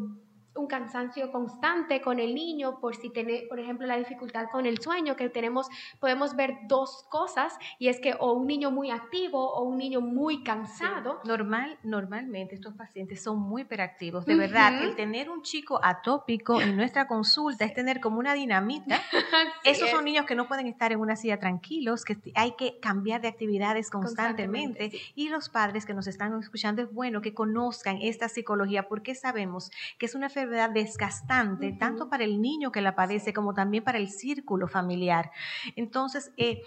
un 0.55 0.67
cansancio 0.67 1.33
constante 1.33 2.01
con 2.01 2.19
el 2.21 2.35
niño 2.35 2.79
por 2.81 2.95
si 2.95 3.11
tiene, 3.11 3.45
por 3.49 3.59
ejemplo, 3.59 3.87
la 3.87 3.97
dificultad 3.97 4.47
con 4.51 4.67
el 4.67 4.81
sueño, 4.81 5.17
que 5.17 5.29
tenemos, 5.29 5.69
podemos 5.99 6.37
ver 6.37 6.59
dos 6.69 7.07
cosas 7.09 7.57
y 7.79 7.89
es 7.89 8.01
que 8.01 8.15
o 8.19 8.33
un 8.33 8.47
niño 8.47 8.71
muy 8.71 8.91
activo 8.91 9.53
o 9.53 9.63
un 9.63 9.79
niño 9.79 10.01
muy 10.01 10.43
cansado. 10.43 11.21
Normal, 11.25 11.79
normalmente 11.83 12.55
estos 12.55 12.75
pacientes 12.75 13.23
son 13.23 13.39
muy 13.39 13.63
hiperactivos, 13.63 14.27
de 14.27 14.35
verdad, 14.35 14.83
el 14.83 14.95
tener 14.95 15.31
un 15.31 15.43
chico 15.43 15.81
atópico 15.83 16.61
en 16.61 16.77
nuestra 16.77 17.07
consulta 17.07 17.65
es 17.65 17.75
tener 17.75 18.01
como 18.01 18.19
una 18.19 18.35
dinamita. 18.35 19.01
Esos 19.65 19.91
son 19.91 20.05
niños 20.05 20.27
que 20.27 20.35
no 20.35 20.49
pueden 20.49 20.67
estar 20.67 20.93
en 20.93 21.01
una 21.01 21.17
silla 21.17 21.39
tranquilos, 21.39 22.05
que 22.05 22.19
hay 22.35 22.53
que 22.57 22.79
cambiar 22.81 23.21
de 23.21 23.29
actividades 23.29 23.91
constantemente, 23.91 24.93
y 25.15 25.29
los 25.29 25.49
padres 25.49 25.87
que 25.87 25.95
nos 25.95 26.07
están 26.07 26.39
escuchando 26.39 26.83
es 26.83 26.93
bueno 26.93 27.23
que 27.23 27.35
conozcan 27.35 27.99
esta 28.03 28.29
psicología 28.29 28.89
porque 28.89 29.15
sabemos 29.15 29.71
que 29.99 30.07
es 30.07 30.15
una 30.15 30.27
enfermedad 30.27 30.42
desgastante, 30.47 31.73
tanto 31.73 32.09
para 32.09 32.25
el 32.25 32.41
niño 32.41 32.73
que 32.73 32.81
la 32.81 32.95
padece 32.95 33.33
como 33.33 33.55
también 33.55 33.85
para 33.85 33.99
el 33.99 34.09
círculo 34.09 34.69
familiar. 34.69 35.31
Entonces, 35.77 36.33
eh, 36.37 36.63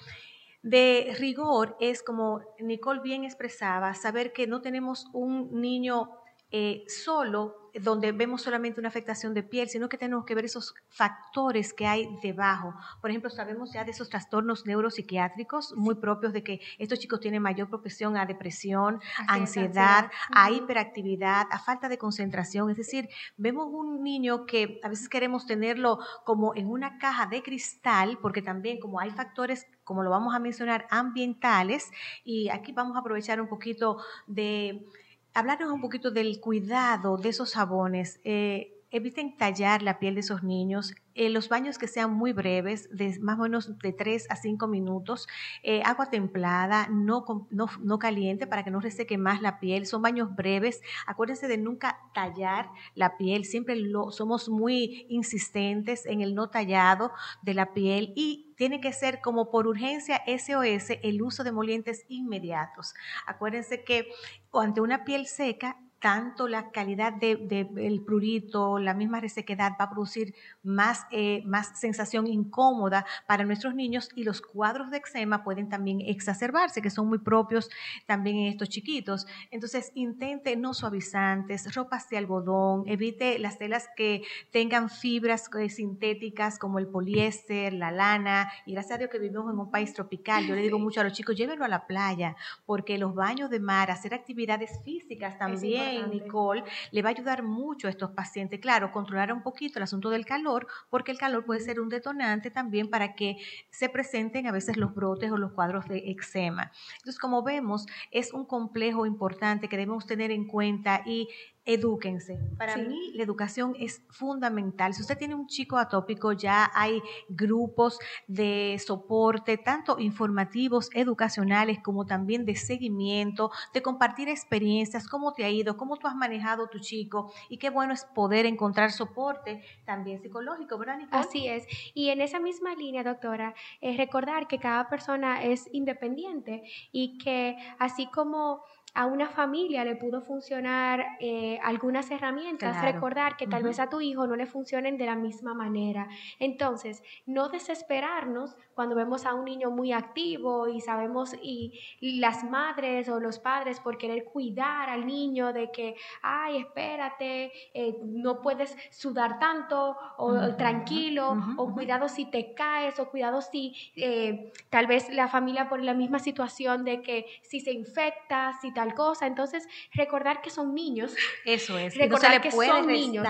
de 0.63 1.15
rigor 1.20 1.77
es 1.79 2.01
como 2.01 2.41
Nicole 2.60 3.01
bien 3.01 3.24
expresaba, 3.24 3.94
saber 3.94 4.34
que 4.34 4.48
no 4.48 4.62
tenemos 4.62 5.08
un 5.13 5.62
niño 5.62 6.10
eh, 6.52 6.84
solo 6.88 7.66
donde 7.82 8.12
vemos 8.12 8.42
solamente 8.42 8.80
una 8.80 8.90
afectación 8.90 9.34
de 9.34 9.44
piel, 9.44 9.68
sino 9.68 9.90
que 9.90 9.98
tenemos 9.98 10.25
que 10.25 10.36
ver 10.36 10.46
esos 10.46 10.74
factores 10.88 11.74
que 11.74 11.86
hay 11.86 12.08
debajo. 12.22 12.74
Por 13.02 13.10
ejemplo, 13.10 13.30
sabemos 13.30 13.74
ya 13.74 13.84
de 13.84 13.92
esos 13.92 14.10
trastornos 14.10 14.66
neuropsiquiátricos 14.66 15.74
muy 15.75 15.96
propios 15.96 16.32
de 16.32 16.44
que 16.44 16.62
estos 16.78 17.00
chicos 17.00 17.20
tienen 17.20 17.42
mayor 17.42 17.70
propensión 17.70 18.16
a 18.16 18.25
depresión, 18.25 19.02
ansiedad, 19.28 20.10
a 20.34 20.52
hiperactividad, 20.52 21.48
a 21.52 21.60
falta 21.60 21.90
de 21.90 21.98
concentración. 21.98 22.70
Es 22.70 22.78
decir, 22.78 23.10
vemos 23.36 23.68
un 23.70 24.04
niño 24.04 24.46
que 24.46 24.80
a 24.84 24.90
veces 24.90 25.10
queremos 25.10 25.46
tenerlo 25.46 26.00
como 26.24 26.56
en 26.56 26.68
una 26.68 26.98
caja 26.98 27.25
de 27.25 27.44
cristal, 27.44 28.20
porque 28.22 28.42
también 28.42 28.80
como 28.80 29.00
hay 29.00 29.10
factores 29.10 29.68
como 29.84 30.02
lo 30.02 30.10
vamos 30.10 30.34
a 30.34 30.40
mencionar, 30.40 30.88
ambientales, 30.90 31.92
y 32.24 32.50
aquí 32.50 32.72
vamos 32.72 32.96
a 32.96 33.02
aprovechar 33.02 33.40
un 33.40 33.48
poquito 33.48 33.98
de 34.25 34.88
hablarnos 35.36 35.72
un 35.72 35.82
poquito 35.82 36.10
del 36.10 36.39
cuidado 36.39 37.18
de 37.18 37.30
esos 37.30 37.54
jabones. 37.54 38.20
Eh, 38.24 38.75
eviten 38.96 39.36
tallar 39.36 39.82
la 39.82 40.00
piel 40.00 40.16
de 40.16 40.22
esos 40.22 40.42
niños. 40.42 40.96
Eh, 41.16 41.30
los 41.30 41.50
baños 41.50 41.78
que 41.78 41.88
sean 41.88 42.14
muy 42.14 42.32
breves, 42.32 42.90
de 42.96 43.20
más 43.20 43.38
o 43.38 43.44
menos 43.44 43.78
de 43.80 43.92
3 43.92 44.28
a 44.30 44.38
5 44.38 44.68
minutos, 44.68 45.28
eh, 45.64 45.82
agua 45.84 46.10
templada, 46.10 46.88
no, 46.90 47.25
no, 47.52 48.00
caliente 48.00 48.48
para 48.48 48.64
que 48.64 48.72
no 48.72 48.80
reseque 48.80 49.18
más 49.18 49.42
la 49.42 49.60
piel. 49.60 49.86
Son 49.86 50.02
baños 50.02 50.34
breves. 50.34 50.82
Acuérdense 51.08 51.50
de 51.50 51.58
nunca 51.58 52.00
tallar 52.14 52.70
la 52.94 53.18
piel. 53.18 53.44
Siempre 53.44 53.75
lo, 53.75 54.12
somos 54.12 54.48
muy 54.48 55.06
insistentes 55.10 56.06
en 56.06 56.22
el 56.22 56.34
no 56.34 56.50
tallado 56.50 57.12
de 57.42 57.54
la 57.54 57.74
piel 57.74 58.14
y 58.16 58.54
tiene 58.56 58.80
que 58.80 58.94
ser 58.94 59.20
como 59.20 59.52
por 59.52 59.68
urgencia 59.68 60.22
SOS 60.25 60.98
el 61.04 61.22
uso 61.22 61.44
de 61.44 61.52
molientes 61.52 62.06
inmediatos. 62.08 62.94
Acuérdense 63.28 63.84
que 63.84 64.08
ante 64.54 64.80
una 64.80 65.04
piel 65.04 65.25
seca 65.25 65.78
tanto 66.05 66.47
la 66.47 66.69
calidad 66.69 67.13
del 67.13 67.47
de, 67.47 68.03
prurito, 68.05 68.77
la 68.77 68.93
misma 68.93 69.19
resequedad 69.21 69.71
va 69.71 69.85
a 69.85 69.89
producir 69.89 70.35
más, 70.62 71.07
eh, 71.09 71.41
más 71.47 71.79
sensación 71.79 72.27
incómoda 72.27 73.07
para 73.25 73.43
nuestros 73.43 73.74
niños 73.74 74.09
y 74.13 74.24
los 74.24 74.39
cuadros 74.39 74.91
de 74.91 74.97
eczema 74.97 75.43
pueden 75.43 75.67
también 75.67 76.01
exacerbarse, 76.01 76.83
que 76.83 76.91
son 76.91 77.07
muy 77.07 77.17
propios 77.17 77.71
también 78.05 78.38
en 78.38 78.45
estos 78.50 78.69
chiquitos. 78.69 79.25
Entonces, 79.50 79.91
intente 79.95 80.55
no 80.55 80.75
suavizantes, 80.75 81.74
ropas 81.74 82.07
de 82.12 82.17
algodón, 82.19 82.83
evite 82.85 83.39
las 83.39 83.57
telas 83.57 83.89
que 83.97 84.21
tengan 84.51 84.91
fibras 84.91 85.50
eh, 85.59 85.69
sintéticas 85.69 86.59
como 86.59 86.77
el 86.77 86.85
poliéster, 86.85 87.74
la 87.74 87.89
lana, 87.89 88.51
y 88.67 88.74
gracias 88.74 88.93
a 88.93 88.97
Dios 89.00 89.09
que 89.09 89.17
vivimos 89.17 89.51
en 89.51 89.57
un 89.57 89.71
país 89.71 89.91
tropical. 89.91 90.45
Yo 90.45 90.53
le 90.53 90.62
digo 90.62 90.77
mucho 90.77 91.01
a 91.01 91.03
los 91.03 91.13
chicos, 91.13 91.35
llévenlo 91.35 91.65
a 91.65 91.67
la 91.67 91.88
playa, 91.88 92.35
porque 92.67 93.00
los 93.00 93.15
baños 93.15 93.50
de 93.50 93.59
mar, 93.59 93.89
hacer 93.89 94.13
actividades 94.13 94.69
físicas 94.83 95.39
también 95.39 95.95
Nicole, 96.04 96.64
le 96.92 97.02
va 97.02 97.10
a 97.10 97.12
ayudar 97.12 97.44
mucho 97.44 97.88
a 97.88 97.90
estos 97.90 98.12
pacientes. 98.12 98.60
Claro, 98.60 98.92
controlar 98.92 99.32
un 99.34 99.42
poquito 99.42 99.80
el 99.80 99.84
asunto 99.84 100.10
del 100.10 100.25
calor, 100.25 100.68
porque 100.90 101.12
el 101.12 101.18
calor 101.18 101.46
puede 101.46 101.60
ser 101.62 101.80
un 101.80 101.90
detonante 101.90 102.52
también 102.52 102.90
para 102.90 103.16
que 103.16 103.38
se 103.70 103.90
presenten 103.90 104.48
a 104.48 104.52
veces 104.52 104.78
los 104.78 104.94
brotes 104.94 105.32
o 105.32 105.38
los 105.38 105.52
cuadros 105.54 105.88
de 105.88 105.98
eczema. 106.10 106.72
Entonces, 106.98 107.20
como 107.20 107.44
vemos, 107.44 107.86
es 108.12 108.34
un 108.34 108.46
complejo 108.46 109.06
importante 109.06 109.70
que 109.70 109.78
debemos 109.78 110.06
tener 110.06 110.32
en 110.32 110.48
cuenta 110.48 111.02
y 111.06 111.30
edúquense. 111.65 112.39
Para 112.57 112.77
mí 112.77 113.12
la 113.15 113.24
educación 113.24 113.75
es 113.79 114.03
fundamental. 114.10 114.93
Si 114.93 115.01
usted 115.01 115.17
tiene 115.17 115.36
un 115.36 115.48
chico 115.48 115.77
atópico, 115.77 116.31
ya 116.31 116.72
hay 116.74 117.01
grupos 117.27 118.00
de 118.27 118.79
soporte, 118.86 119.57
tanto 119.57 120.00
informativos, 120.00 120.89
educacionales, 120.93 121.79
como 121.81 122.05
también 122.05 122.45
de 122.45 122.55
seguimiento, 122.55 123.51
de 123.74 123.81
compartir 123.81 124.29
experiencias, 124.29 125.07
cómo 125.07 125.34
te 125.34 125.43
ha 125.43 125.50
ido, 125.50 125.75
cómo 125.75 125.98
tú 125.98 126.07
has 126.07 126.15
manejado 126.15 126.67
tu 126.67 126.79
chico 126.79 127.34
y 127.50 127.57
qué 127.57 127.69
bueno 127.69 127.93
es 127.93 128.05
poder 128.05 128.45
encontrar 128.45 128.91
soporte 128.91 129.63
también 129.86 130.22
psicológico, 130.22 130.77
¿verdad, 130.77 130.98
Nicole? 130.98 131.22
Así 131.22 131.48
es. 131.48 131.65
Y 131.93 132.10
en 132.10 132.22
esa 132.22 132.39
misma 132.39 132.75
línea, 132.75 133.03
doctora, 133.03 133.55
es 133.81 133.98
recordar 133.98 134.48
que 134.48 134.60
cada 134.60 134.88
persona 134.88 135.43
es 135.43 135.67
independiente 135.72 136.63
y 136.91 137.17
que 137.17 137.57
así 137.79 138.07
como 138.07 138.62
a 138.96 139.06
una 139.06 139.28
familia 139.28 139.84
le 139.84 139.98
pudo 139.98 140.22
funcionar 140.22 141.06
eh, 141.20 141.60
algunas 141.62 142.10
herramientas, 142.12 142.82
recordar 142.82 143.36
que 143.36 143.46
tal 143.46 143.62
vez 143.62 143.80
a 143.80 143.90
tu 143.90 144.00
hijo 144.00 144.25
no 144.25 144.38
le 144.38 144.46
funcionen 144.46 144.98
de 144.98 145.06
la 145.06 145.16
misma 145.16 145.54
manera. 145.54 146.08
Entonces, 146.40 147.04
no 147.25 147.50
desesperarnos 147.50 148.56
cuando 148.74 148.96
vemos 148.96 149.25
a 149.25 149.34
un 149.34 149.46
niño 149.46 149.70
muy 149.70 149.92
activo 149.92 150.70
y 150.70 150.80
sabemos, 150.80 151.36
y, 151.42 151.80
las 152.00 152.44
madres 152.46 153.10
o 153.10 153.20
los 153.20 153.40
padres 153.40 153.82
por 153.82 153.98
querer 153.98 154.24
cuidar 154.25 154.90
al 154.90 155.06
niño 155.06 155.52
de 155.52 155.72
que, 155.72 155.96
ay, 156.22 156.58
espérate, 156.58 157.52
eh, 157.74 157.98
no 158.04 158.42
puedes 158.42 158.78
sudar 158.92 159.40
tanto, 159.40 159.98
o 160.18 160.56
tranquilo, 160.56 161.38
o 161.58 161.74
cuidado 161.74 162.08
si 162.08 162.25
te 162.25 162.54
caes, 162.54 162.98
o 163.00 163.10
cuidado 163.10 163.42
si 163.42 163.75
eh, 163.98 164.54
tal 164.70 164.88
vez 164.88 165.10
la 165.10 165.28
familia 165.28 165.68
por 165.68 165.82
la 165.82 165.94
misma 165.94 166.20
situación 166.20 166.86
de 166.86 167.02
que 167.02 167.25
si 167.42 167.60
se 167.60 167.74
infecta, 167.74 168.54
si 168.62 168.74
tal 168.74 168.85
cosa. 168.94 169.27
Entonces, 169.27 169.68
recordar 169.94 170.42
que 170.42 170.50
son 170.50 170.74
niños. 170.74 171.15
Eso 171.46 171.77
es. 171.77 171.96
Recordar 171.98 172.42
que 172.42 172.51
son 172.51 172.88
niños. 172.88 173.25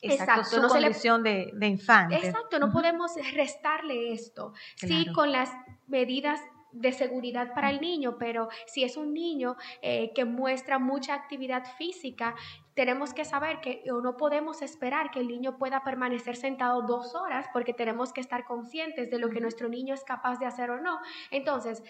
Exacto, 0.00 0.44
su 0.44 0.62
no 0.62 0.68
condición 0.68 1.22
de, 1.22 1.50
de, 1.54 1.66
infante. 1.66 2.16
Exacto, 2.16 2.58
no 2.58 2.70
podemos 2.70 3.12
restarle 3.34 4.12
esto. 4.12 4.52
Sí, 4.76 5.06
con 5.12 5.32
las 5.32 5.50
medidas 5.88 6.40
de 6.72 6.92
seguridad 6.92 7.54
para 7.54 7.70
el 7.70 7.80
niño, 7.80 8.16
pero 8.18 8.48
si 8.66 8.84
es 8.84 8.96
un 8.96 9.14
niño 9.14 9.56
eh, 9.82 10.12
que 10.14 10.24
muestra 10.24 10.78
mucha 10.78 11.14
actividad 11.14 11.64
física, 11.76 12.34
tenemos 12.74 13.14
que 13.14 13.24
saber 13.24 13.60
que 13.60 13.82
no 13.86 14.16
podemos 14.16 14.62
esperar 14.62 15.10
que 15.10 15.20
el 15.20 15.28
niño 15.28 15.58
pueda 15.58 15.82
permanecer 15.82 16.36
sentado 16.36 16.82
dos 16.82 17.14
horas 17.14 17.46
porque 17.52 17.72
tenemos 17.72 18.12
que 18.12 18.20
estar 18.20 18.44
conscientes 18.44 19.10
de 19.10 19.18
lo 19.18 19.30
que 19.30 19.40
nuestro 19.40 19.68
niño 19.68 19.94
es 19.94 20.04
capaz 20.04 20.38
de 20.38 20.46
hacer 20.46 20.70
o 20.70 20.80
no. 20.80 21.00
Entonces, 21.30 21.82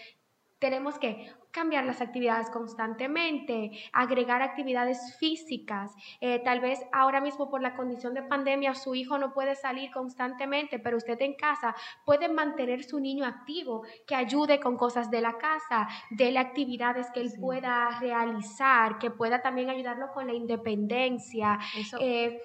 tenemos 0.58 0.98
que 0.98 1.32
cambiar 1.58 1.84
las 1.84 2.00
actividades 2.00 2.50
constantemente, 2.50 3.72
agregar 3.92 4.42
actividades 4.42 5.16
físicas. 5.18 5.92
Eh, 6.20 6.40
tal 6.44 6.60
vez 6.60 6.78
ahora 6.92 7.20
mismo 7.20 7.50
por 7.50 7.60
la 7.60 7.74
condición 7.74 8.14
de 8.14 8.22
pandemia 8.22 8.74
su 8.74 8.94
hijo 8.94 9.18
no 9.18 9.32
puede 9.32 9.56
salir 9.56 9.90
constantemente, 9.90 10.78
pero 10.78 10.96
usted 10.96 11.20
en 11.20 11.34
casa 11.34 11.74
puede 12.04 12.28
mantener 12.28 12.84
su 12.84 13.00
niño 13.00 13.24
activo, 13.24 13.82
que 14.06 14.14
ayude 14.14 14.60
con 14.60 14.76
cosas 14.76 15.10
de 15.10 15.20
la 15.20 15.36
casa, 15.36 15.88
de 16.10 16.30
las 16.30 16.46
actividades 16.46 17.10
que 17.12 17.20
él 17.20 17.32
pueda 17.40 17.98
realizar, 18.00 18.98
que 18.98 19.10
pueda 19.10 19.42
también 19.42 19.68
ayudarlo 19.68 20.12
con 20.14 20.28
la 20.28 20.34
independencia. 20.34 21.58
Eh, 22.00 22.40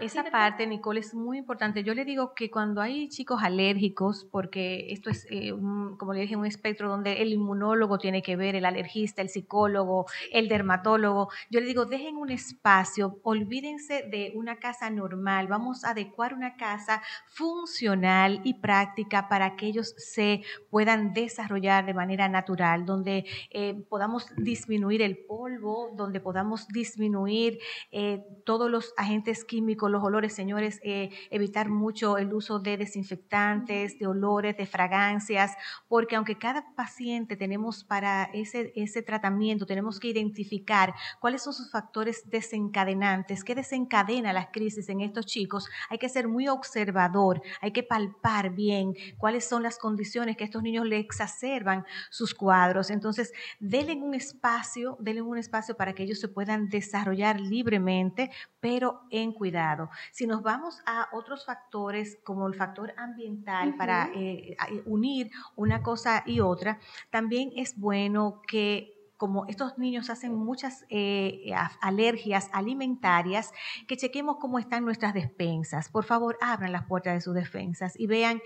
esa 0.00 0.24
parte, 0.24 0.66
Nicole, 0.66 1.00
es 1.00 1.14
muy 1.14 1.38
importante. 1.38 1.82
Yo 1.82 1.94
le 1.94 2.04
digo 2.04 2.34
que 2.34 2.50
cuando 2.50 2.80
hay 2.82 3.08
chicos 3.08 3.42
alérgicos, 3.42 4.26
porque 4.30 4.92
esto 4.92 5.08
es, 5.08 5.26
eh, 5.30 5.52
como 5.98 6.12
le 6.12 6.20
dije, 6.20 6.36
un 6.36 6.46
espectro 6.46 6.88
donde 6.88 7.22
el 7.22 7.32
inmunólogo 7.32 7.98
tiene 7.98 8.22
que 8.22 8.36
ver, 8.36 8.56
el 8.58 8.66
alergista, 8.66 9.22
el 9.22 9.28
psicólogo, 9.28 10.06
el 10.32 10.48
dermatólogo. 10.48 11.30
Yo 11.50 11.60
le 11.60 11.66
digo, 11.66 11.86
dejen 11.86 12.16
un 12.16 12.30
espacio, 12.30 13.18
olvídense 13.22 14.02
de 14.02 14.32
una 14.34 14.56
casa 14.56 14.90
normal, 14.90 15.46
vamos 15.48 15.84
a 15.84 15.90
adecuar 15.90 16.34
una 16.34 16.56
casa 16.56 17.02
funcional 17.26 18.40
y 18.44 18.54
práctica 18.54 19.28
para 19.28 19.56
que 19.56 19.66
ellos 19.66 19.94
se 19.96 20.42
puedan 20.70 21.12
desarrollar 21.12 21.86
de 21.86 21.94
manera 21.94 22.28
natural, 22.28 22.84
donde 22.84 23.24
eh, 23.50 23.74
podamos 23.88 24.26
disminuir 24.36 25.02
el 25.02 25.18
polvo, 25.18 25.92
donde 25.96 26.20
podamos 26.20 26.68
disminuir 26.68 27.58
eh, 27.90 28.24
todos 28.44 28.70
los 28.70 28.94
agentes 28.96 29.44
químicos, 29.44 29.90
los 29.90 30.02
olores, 30.02 30.34
señores, 30.34 30.80
eh, 30.82 31.10
evitar 31.30 31.68
mucho 31.68 32.18
el 32.18 32.32
uso 32.32 32.58
de 32.58 32.76
desinfectantes, 32.76 33.98
de 33.98 34.06
olores, 34.06 34.56
de 34.56 34.66
fragancias, 34.66 35.56
porque 35.88 36.16
aunque 36.16 36.36
cada 36.38 36.74
paciente 36.74 37.36
tenemos 37.36 37.84
para 37.84 38.24
ese, 38.38 38.72
ese 38.76 39.02
tratamiento 39.02 39.66
tenemos 39.66 40.00
que 40.00 40.08
identificar 40.08 40.94
cuáles 41.20 41.42
son 41.42 41.52
sus 41.52 41.70
factores 41.70 42.28
desencadenantes, 42.30 43.44
qué 43.44 43.54
desencadena 43.54 44.32
las 44.32 44.48
crisis 44.48 44.88
en 44.88 45.00
estos 45.00 45.26
chicos. 45.26 45.68
Hay 45.90 45.98
que 45.98 46.08
ser 46.08 46.28
muy 46.28 46.48
observador, 46.48 47.42
hay 47.60 47.72
que 47.72 47.82
palpar 47.82 48.50
bien 48.50 48.94
cuáles 49.16 49.48
son 49.48 49.62
las 49.62 49.78
condiciones 49.78 50.36
que 50.36 50.44
estos 50.44 50.62
niños 50.62 50.86
le 50.86 50.98
exacerban 50.98 51.84
sus 52.10 52.34
cuadros. 52.34 52.90
Entonces, 52.90 53.32
denle 53.60 53.96
un 53.96 54.14
espacio, 54.14 54.96
denle 55.00 55.22
un 55.22 55.38
espacio 55.38 55.76
para 55.76 55.94
que 55.94 56.04
ellos 56.04 56.20
se 56.20 56.28
puedan 56.28 56.68
desarrollar 56.68 57.40
libremente, 57.40 58.30
pero 58.60 59.02
en 59.10 59.32
cuidado. 59.32 59.90
Si 60.12 60.26
nos 60.26 60.42
vamos 60.42 60.80
a 60.86 61.08
otros 61.12 61.44
factores 61.44 62.18
como 62.24 62.46
el 62.46 62.54
factor 62.54 62.92
ambiental 62.96 63.76
para 63.76 64.10
eh, 64.14 64.56
unir 64.84 65.30
una 65.56 65.82
cosa 65.82 66.22
y 66.26 66.40
otra, 66.40 66.78
también 67.10 67.50
es 67.56 67.78
bueno 67.78 68.27
que 68.46 68.97
como 69.18 69.46
estos 69.46 69.76
niños 69.78 70.10
hacen 70.10 70.34
muchas 70.34 70.86
eh, 70.88 71.52
alergias 71.80 72.48
alimentarias, 72.52 73.52
que 73.88 73.96
chequemos 73.96 74.36
cómo 74.36 74.58
están 74.60 74.84
nuestras 74.84 75.12
despensas. 75.12 75.88
Por 75.88 76.04
favor, 76.04 76.38
abran 76.40 76.72
las 76.72 76.86
puertas 76.86 77.14
de 77.14 77.20
sus 77.20 77.34
despensas 77.34 77.98
y 77.98 78.06
vean, 78.06 78.40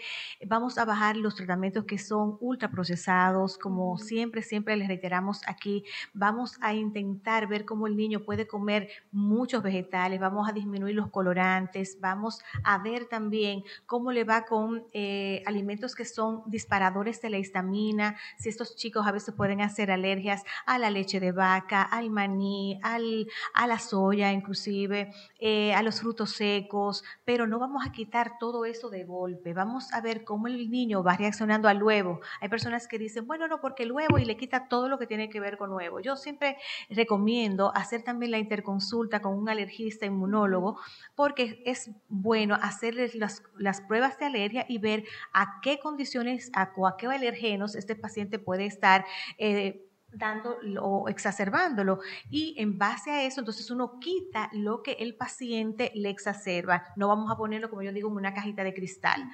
vamos 0.46 0.78
a 0.78 0.86
bajar 0.86 1.16
los 1.16 1.34
tratamientos 1.34 1.84
que 1.84 1.98
son 1.98 2.38
ultraprocesados, 2.40 3.58
como 3.58 3.98
siempre, 3.98 4.42
siempre 4.42 4.76
les 4.76 4.88
reiteramos 4.88 5.42
aquí, 5.46 5.84
vamos 6.14 6.58
a 6.62 6.72
intentar 6.72 7.46
ver 7.48 7.66
cómo 7.66 7.86
el 7.86 7.96
niño 7.96 8.24
puede 8.24 8.46
comer 8.46 8.88
muchos 9.10 9.62
vegetales, 9.62 10.20
vamos 10.20 10.48
a 10.48 10.52
disminuir 10.52 10.94
los 10.94 11.10
colorantes, 11.10 11.98
vamos 12.00 12.42
a 12.64 12.78
ver 12.78 13.04
también 13.06 13.62
cómo 13.84 14.10
le 14.10 14.24
va 14.24 14.46
con 14.46 14.86
eh, 14.94 15.42
alimentos 15.44 15.94
que 15.94 16.06
son 16.06 16.42
disparadores 16.46 17.20
de 17.20 17.28
la 17.28 17.38
histamina, 17.38 18.16
si 18.38 18.48
estos 18.48 18.74
chicos 18.74 19.06
a 19.06 19.12
veces 19.12 19.34
pueden 19.34 19.60
hacer 19.60 19.90
alergias 19.90 20.44
a 20.66 20.78
la 20.78 20.90
leche 20.90 21.20
de 21.20 21.32
vaca, 21.32 21.82
al 21.82 22.10
maní, 22.10 22.78
al, 22.82 23.26
a 23.54 23.66
la 23.66 23.78
soya 23.78 24.32
inclusive, 24.32 25.12
eh, 25.38 25.74
a 25.74 25.82
los 25.82 26.00
frutos 26.00 26.30
secos, 26.30 27.04
pero 27.24 27.46
no 27.46 27.58
vamos 27.58 27.86
a 27.86 27.92
quitar 27.92 28.38
todo 28.38 28.64
eso 28.64 28.90
de 28.90 29.04
golpe. 29.04 29.54
Vamos 29.54 29.92
a 29.92 30.00
ver 30.00 30.24
cómo 30.24 30.46
el 30.46 30.70
niño 30.70 31.02
va 31.02 31.16
reaccionando 31.16 31.68
al 31.68 31.82
huevo. 31.82 32.20
Hay 32.40 32.48
personas 32.48 32.88
que 32.88 32.98
dicen, 32.98 33.26
bueno, 33.26 33.48
no, 33.48 33.60
porque 33.60 33.82
el 33.82 33.92
huevo 33.92 34.18
y 34.18 34.24
le 34.24 34.36
quita 34.36 34.68
todo 34.68 34.88
lo 34.88 34.98
que 34.98 35.06
tiene 35.06 35.28
que 35.28 35.40
ver 35.40 35.56
con 35.56 35.72
huevo. 35.72 36.00
Yo 36.00 36.16
siempre 36.16 36.56
recomiendo 36.90 37.72
hacer 37.74 38.02
también 38.02 38.32
la 38.32 38.38
interconsulta 38.38 39.20
con 39.20 39.34
un 39.34 39.48
alergista 39.48 40.06
inmunólogo 40.06 40.78
porque 41.14 41.62
es 41.66 41.90
bueno 42.08 42.56
hacerles 42.60 43.14
las, 43.14 43.42
las 43.56 43.80
pruebas 43.80 44.18
de 44.18 44.26
alergia 44.26 44.66
y 44.68 44.78
ver 44.78 45.04
a 45.32 45.60
qué 45.62 45.78
condiciones, 45.78 46.50
a, 46.54 46.62
a 46.62 46.96
qué 46.98 47.06
alergenos 47.06 47.74
este 47.74 47.96
paciente 47.96 48.38
puede 48.38 48.66
estar. 48.66 49.04
Eh, 49.38 49.88
dando 50.12 50.58
o 50.80 51.08
exacerbándolo. 51.08 52.00
Y 52.30 52.54
en 52.58 52.78
base 52.78 53.10
a 53.10 53.24
eso, 53.24 53.40
entonces 53.40 53.70
uno 53.70 53.98
quita 53.98 54.50
lo 54.52 54.82
que 54.82 54.92
el 54.92 55.14
paciente 55.14 55.90
le 55.94 56.10
exacerba. 56.10 56.84
No 56.96 57.08
vamos 57.08 57.30
a 57.30 57.36
ponerlo, 57.36 57.70
como 57.70 57.82
yo 57.82 57.92
digo, 57.92 58.08
en 58.08 58.16
una 58.16 58.34
cajita 58.34 58.64
de 58.64 58.74
cristal. 58.74 59.30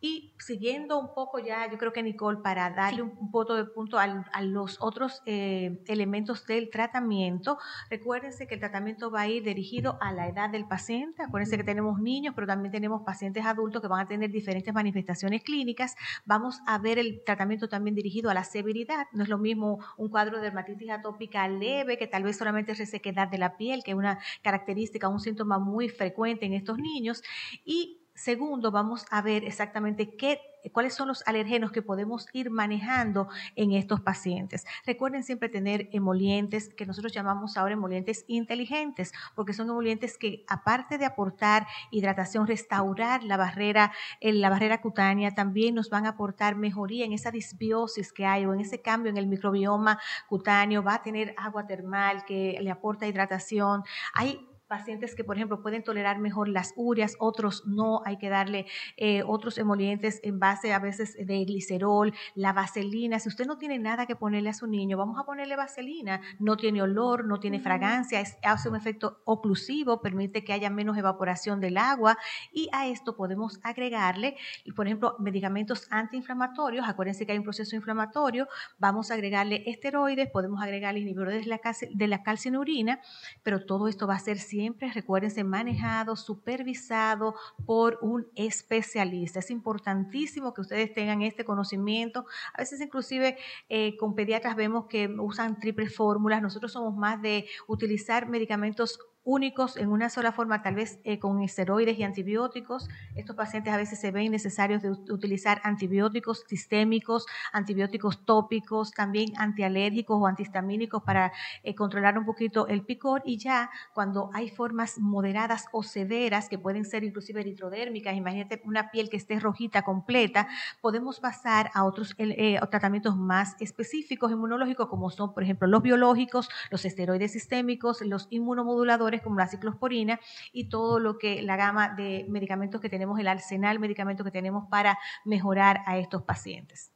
Y 0.00 0.34
siguiendo 0.38 0.98
un 0.98 1.14
poco 1.14 1.38
ya, 1.38 1.70
yo 1.70 1.78
creo 1.78 1.92
que 1.92 2.02
Nicole, 2.02 2.38
para 2.42 2.70
darle 2.70 3.02
un, 3.02 3.16
voto 3.30 3.56
de 3.56 3.64
punto 3.64 3.98
a, 3.98 4.06
los 4.42 4.78
otros 4.80 5.22
eh, 5.26 5.82
elementos 5.86 6.46
del 6.46 6.70
tratamiento, 6.70 7.58
recuérdense 7.90 8.46
que 8.46 8.54
el 8.54 8.60
tratamiento 8.60 9.10
va 9.10 9.22
a 9.22 9.28
ir 9.28 9.42
dirigido 9.42 9.98
a 10.00 10.12
la 10.12 10.28
edad 10.28 10.50
del 10.50 10.66
paciente. 10.66 11.22
Acuérdense 11.22 11.56
que 11.56 11.64
tenemos 11.64 12.00
niños, 12.00 12.34
pero 12.34 12.46
también 12.46 12.72
tenemos 12.72 13.02
pacientes 13.02 13.44
adultos 13.44 13.82
que 13.82 13.88
van 13.88 14.00
a 14.00 14.08
tener 14.08 14.30
diferentes 14.30 14.72
manifestaciones 14.72 15.42
clínicas. 15.42 15.96
Vamos 16.24 16.60
a 16.66 16.78
ver 16.78 16.98
el 16.98 17.22
tratamiento 17.24 17.68
también 17.68 17.94
dirigido 17.94 18.30
a 18.30 18.34
la 18.34 18.44
severidad. 18.44 19.06
No 19.12 19.22
es 19.22 19.28
lo 19.28 19.38
mismo 19.38 19.78
un 19.96 20.10
cuadro 20.16 20.38
de 20.38 20.44
dermatitis 20.44 20.88
atópica 20.88 21.46
leve, 21.46 21.98
que 21.98 22.06
tal 22.06 22.22
vez 22.22 22.38
solamente 22.38 22.72
es 22.72 22.78
resequedad 22.78 23.28
de 23.28 23.36
la 23.36 23.58
piel, 23.58 23.82
que 23.84 23.90
es 23.90 23.96
una 23.98 24.18
característica, 24.40 25.10
un 25.10 25.20
síntoma 25.20 25.58
muy 25.58 25.90
frecuente 25.90 26.46
en 26.46 26.54
estos 26.54 26.78
niños. 26.78 27.22
Y 27.66 28.05
segundo, 28.16 28.72
vamos 28.72 29.06
a 29.10 29.22
ver 29.22 29.44
exactamente 29.44 30.16
qué 30.16 30.40
cuáles 30.72 30.94
son 30.94 31.08
los 31.08 31.22
alergenos 31.26 31.72
que 31.72 31.82
podemos 31.82 32.26
ir 32.32 32.50
manejando 32.50 33.28
en 33.54 33.72
estos 33.72 34.00
pacientes. 34.00 34.64
Recuerden 34.84 35.22
siempre 35.22 35.48
tener 35.48 35.88
emolientes 35.92 36.72
que 36.74 36.86
nosotros 36.86 37.12
llamamos 37.12 37.56
ahora 37.56 37.74
emolientes 37.74 38.24
inteligentes, 38.26 39.12
porque 39.34 39.52
son 39.52 39.68
emolientes 39.68 40.18
que 40.18 40.44
aparte 40.48 40.98
de 40.98 41.04
aportar 41.04 41.66
hidratación, 41.90 42.46
restaurar 42.46 43.22
la 43.22 43.36
barrera, 43.36 43.92
la 44.20 44.50
barrera 44.50 44.80
cutánea, 44.80 45.34
también 45.34 45.74
nos 45.74 45.90
van 45.90 46.06
a 46.06 46.10
aportar 46.10 46.56
mejoría 46.56 47.04
en 47.04 47.12
esa 47.12 47.30
disbiosis 47.30 48.12
que 48.12 48.26
hay 48.26 48.46
o 48.46 48.54
en 48.54 48.60
ese 48.60 48.80
cambio 48.80 49.10
en 49.10 49.16
el 49.16 49.26
microbioma 49.26 49.98
cutáneo, 50.28 50.82
va 50.82 50.94
a 50.94 51.02
tener 51.02 51.34
agua 51.36 51.66
termal 51.66 52.24
que 52.24 52.58
le 52.60 52.70
aporta 52.70 53.06
hidratación. 53.06 53.82
Hay 54.14 54.46
pacientes 54.66 55.14
que, 55.14 55.24
por 55.24 55.36
ejemplo, 55.36 55.62
pueden 55.62 55.82
tolerar 55.82 56.18
mejor 56.18 56.48
las 56.48 56.72
urias, 56.76 57.16
otros 57.18 57.64
no, 57.66 58.02
hay 58.04 58.18
que 58.18 58.28
darle 58.28 58.66
eh, 58.96 59.22
otros 59.26 59.58
emolientes 59.58 60.20
en 60.22 60.38
base 60.38 60.72
a 60.72 60.78
veces 60.78 61.16
de 61.16 61.44
glicerol, 61.44 62.14
la 62.34 62.52
vaselina. 62.52 63.18
Si 63.18 63.28
usted 63.28 63.46
no 63.46 63.58
tiene 63.58 63.78
nada 63.78 64.06
que 64.06 64.16
ponerle 64.16 64.50
a 64.50 64.54
su 64.54 64.66
niño, 64.66 64.96
vamos 64.96 65.18
a 65.18 65.24
ponerle 65.24 65.56
vaselina. 65.56 66.20
No 66.38 66.56
tiene 66.56 66.82
olor, 66.82 67.26
no 67.26 67.40
tiene 67.40 67.60
fragancia, 67.60 68.22
hace 68.42 68.68
un 68.68 68.76
efecto 68.76 69.22
oclusivo, 69.24 70.00
permite 70.00 70.44
que 70.44 70.52
haya 70.52 70.70
menos 70.70 70.96
evaporación 70.96 71.60
del 71.60 71.78
agua 71.78 72.18
y 72.52 72.68
a 72.72 72.86
esto 72.86 73.16
podemos 73.16 73.60
agregarle, 73.62 74.36
por 74.74 74.86
ejemplo, 74.86 75.16
medicamentos 75.18 75.86
antiinflamatorios. 75.90 76.88
Acuérdense 76.88 77.26
que 77.26 77.32
hay 77.32 77.38
un 77.38 77.44
proceso 77.44 77.76
inflamatorio, 77.76 78.48
vamos 78.78 79.10
a 79.10 79.14
agregarle 79.14 79.62
esteroides, 79.66 80.30
podemos 80.30 80.62
agregarle 80.62 81.00
inhibidores 81.00 81.44
de 81.44 81.50
la, 81.50 81.60
de 81.94 82.06
la 82.08 82.22
calcinurina, 82.22 83.00
pero 83.42 83.64
todo 83.64 83.88
esto 83.88 84.06
va 84.06 84.14
a 84.14 84.18
ser 84.18 84.38
siempre, 84.56 84.90
recuérdense, 84.90 85.44
manejado, 85.44 86.16
supervisado 86.16 87.34
por 87.66 87.98
un 88.00 88.26
especialista. 88.34 89.40
Es 89.40 89.50
importantísimo 89.50 90.54
que 90.54 90.62
ustedes 90.62 90.94
tengan 90.94 91.20
este 91.20 91.44
conocimiento. 91.44 92.24
A 92.54 92.62
veces 92.62 92.80
inclusive 92.80 93.36
eh, 93.68 93.98
con 93.98 94.14
pediatras 94.14 94.56
vemos 94.56 94.86
que 94.86 95.08
usan 95.08 95.60
triple 95.60 95.90
fórmulas. 95.90 96.40
Nosotros 96.40 96.72
somos 96.72 96.96
más 96.96 97.20
de 97.20 97.46
utilizar 97.68 98.30
medicamentos 98.30 98.98
únicos 99.26 99.76
en 99.76 99.90
una 99.90 100.08
sola 100.08 100.32
forma, 100.32 100.62
tal 100.62 100.76
vez 100.76 101.00
eh, 101.04 101.18
con 101.18 101.42
esteroides 101.42 101.98
y 101.98 102.04
antibióticos. 102.04 102.88
Estos 103.16 103.34
pacientes 103.34 103.74
a 103.74 103.76
veces 103.76 104.00
se 104.00 104.12
ven 104.12 104.30
necesarios 104.30 104.82
de 104.82 104.90
utilizar 105.12 105.60
antibióticos 105.64 106.44
sistémicos, 106.46 107.26
antibióticos 107.52 108.24
tópicos, 108.24 108.92
también 108.92 109.32
antialérgicos 109.36 110.16
o 110.18 110.26
antihistamínicos 110.26 111.02
para 111.02 111.32
eh, 111.64 111.74
controlar 111.74 112.16
un 112.16 112.24
poquito 112.24 112.68
el 112.68 112.82
picor 112.82 113.22
y 113.24 113.38
ya 113.38 113.68
cuando 113.92 114.30
hay 114.32 114.48
formas 114.48 114.98
moderadas 114.98 115.66
o 115.72 115.82
severas 115.82 116.48
que 116.48 116.58
pueden 116.58 116.84
ser 116.84 117.02
inclusive 117.02 117.40
eritrodérmicas, 117.40 118.14
imagínate 118.14 118.62
una 118.64 118.92
piel 118.92 119.10
que 119.10 119.16
esté 119.16 119.40
rojita 119.40 119.82
completa, 119.82 120.46
podemos 120.80 121.18
pasar 121.18 121.72
a 121.74 121.84
otros 121.84 122.14
eh, 122.18 122.60
tratamientos 122.70 123.16
más 123.16 123.56
específicos 123.58 124.30
inmunológicos 124.30 124.86
como 124.86 125.10
son, 125.10 125.34
por 125.34 125.42
ejemplo, 125.42 125.66
los 125.66 125.82
biológicos, 125.82 126.48
los 126.70 126.84
esteroides 126.84 127.32
sistémicos, 127.32 128.02
los 128.02 128.28
inmunomoduladores 128.30 129.15
como 129.22 129.36
la 129.36 129.46
ciclosporina 129.46 130.20
y 130.52 130.68
todo 130.68 130.98
lo 130.98 131.18
que 131.18 131.42
la 131.42 131.56
gama 131.56 131.94
de 131.94 132.26
medicamentos 132.28 132.80
que 132.80 132.88
tenemos, 132.88 133.18
el 133.18 133.28
arsenal 133.28 133.76
de 133.76 133.80
medicamentos 133.80 134.24
que 134.24 134.30
tenemos 134.30 134.68
para 134.70 134.98
mejorar 135.24 135.82
a 135.86 135.98
estos 135.98 136.22
pacientes. 136.22 136.92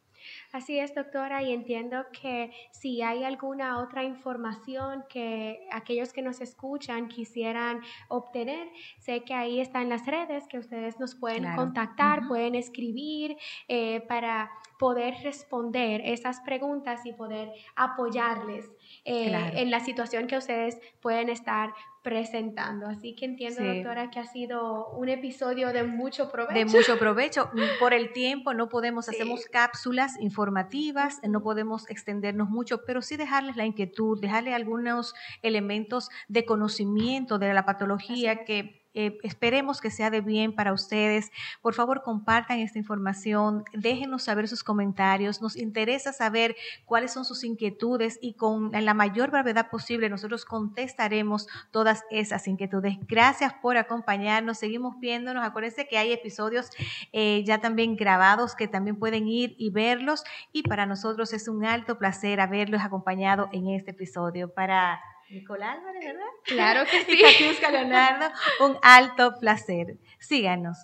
Así 0.53 0.79
es, 0.79 0.95
doctora, 0.95 1.43
y 1.43 1.53
entiendo 1.53 2.05
que 2.13 2.51
si 2.73 3.03
hay 3.03 3.25
alguna 3.25 3.79
otra 3.79 4.05
información 4.05 5.05
que 5.09 5.67
aquellos 5.71 6.13
que 6.13 6.23
nos 6.23 6.41
escuchan 6.41 7.09
quisieran 7.09 7.81
obtener, 8.09 8.69
sé 8.99 9.23
que 9.23 9.35
ahí 9.35 9.61
están 9.61 9.89
las 9.89 10.07
redes 10.07 10.47
que 10.49 10.59
ustedes 10.59 10.99
nos 10.99 11.15
pueden 11.15 11.55
contactar, 11.55 12.27
pueden 12.27 12.55
escribir 12.55 13.37
eh, 13.69 14.01
para 14.03 14.51
poder 14.79 15.15
responder 15.23 16.01
esas 16.05 16.41
preguntas 16.41 17.05
y 17.07 17.13
poder 17.13 17.53
apoyarles 17.77 18.71
eh, 19.05 19.33
en 19.55 19.71
la 19.71 19.81
situación 19.81 20.27
que 20.27 20.37
ustedes 20.37 20.81
pueden 21.01 21.29
estar 21.29 21.73
presentando. 22.03 22.87
Así 22.87 23.15
que 23.15 23.27
entiendo, 23.27 23.63
doctora, 23.63 24.11
que 24.11 24.21
ha 24.21 24.27
sido 24.27 24.91
un 24.91 25.09
episodio 25.09 25.73
de 25.73 25.85
mucho 25.85 26.31
provecho. 26.31 26.55
De 26.55 26.65
mucho 26.65 26.99
provecho. 26.99 27.51
Por 27.79 27.93
el 27.93 28.13
tiempo 28.13 28.55
no 28.55 28.69
podemos, 28.69 29.09
hacemos 29.09 29.45
cápsulas 29.47 30.19
informativas, 30.21 31.21
no 31.29 31.43
podemos 31.43 31.89
extendernos 31.91 32.49
mucho, 32.49 32.85
pero 32.87 33.03
sí 33.03 33.17
dejarles 33.17 33.57
la 33.57 33.67
inquietud, 33.67 34.21
dejarle 34.21 34.55
algunos 34.55 35.15
elementos 35.43 36.09
de 36.29 36.45
conocimiento 36.45 37.39
de 37.39 37.53
la 37.53 37.67
patología 37.67 38.45
que 38.45 38.80
eh, 38.95 39.19
esperemos 39.23 39.81
que 39.81 39.91
sea 39.91 40.11
de 40.11 40.21
bien 40.21 40.55
para 40.55 40.73
ustedes. 40.73 41.31
Por 41.63 41.75
favor, 41.75 42.03
compartan 42.03 42.59
esta 42.59 42.79
información, 42.79 43.65
déjenos 43.73 44.25
saber 44.25 44.49
sus 44.49 44.65
comentarios. 44.65 45.41
Nos 45.41 45.57
interesa 45.57 46.13
saber 46.13 46.57
cuáles 46.85 47.13
son 47.13 47.25
sus 47.25 47.45
inquietudes 47.45 48.19
y 48.21 48.35
con 48.35 48.71
la 48.73 48.95
mayor 48.95 49.31
brevedad 49.31 49.71
posible 49.71 50.09
nosotros 50.09 50.45
contestaremos 50.45 51.47
todas 51.71 52.05
esas 52.11 52.47
inquietudes. 52.49 52.97
Gracias 53.07 53.55
por 53.55 53.77
acompañarnos. 53.77 54.59
Seguimos 54.59 54.99
viéndonos. 54.99 55.45
Acuérdense 55.45 55.87
que 55.87 55.99
hay 55.99 56.13
episodios 56.13 56.71
eh, 57.13 57.45
ya 57.45 57.59
también 57.59 57.97
grabados 57.97 58.55
que 58.55 58.69
también 58.69 58.97
pueden 58.97 59.29
ir 59.29 59.55
y 59.59 59.71
verlos. 59.71 60.25
Y 60.53 60.63
para 60.65 60.87
nosotros 60.87 61.33
es 61.33 61.49
un 61.49 61.65
alto 61.65 61.99
placer 61.99 62.41
haberlos 62.41 62.83
acompañado 62.83 63.49
en 63.53 63.69
este 63.69 63.93
episodio. 63.93 64.53
Para 64.53 65.01
Nicole 65.31 65.65
Álvarez, 65.65 66.05
¿verdad? 66.05 66.27
Claro 66.45 66.85
que 66.91 67.05
sí. 67.05 67.19
y 67.19 67.73
Leonardo, 67.73 68.27
un 68.61 68.77
alto 68.83 69.35
placer. 69.41 69.99
Síganos. 70.19 70.77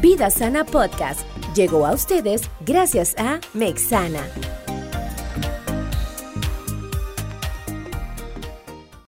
Vida 0.00 0.30
Sana 0.30 0.64
Podcast 0.64 1.26
llegó 1.54 1.86
a 1.86 1.92
ustedes 1.92 2.48
gracias 2.64 3.14
a 3.18 3.38
Mexana 3.52 4.22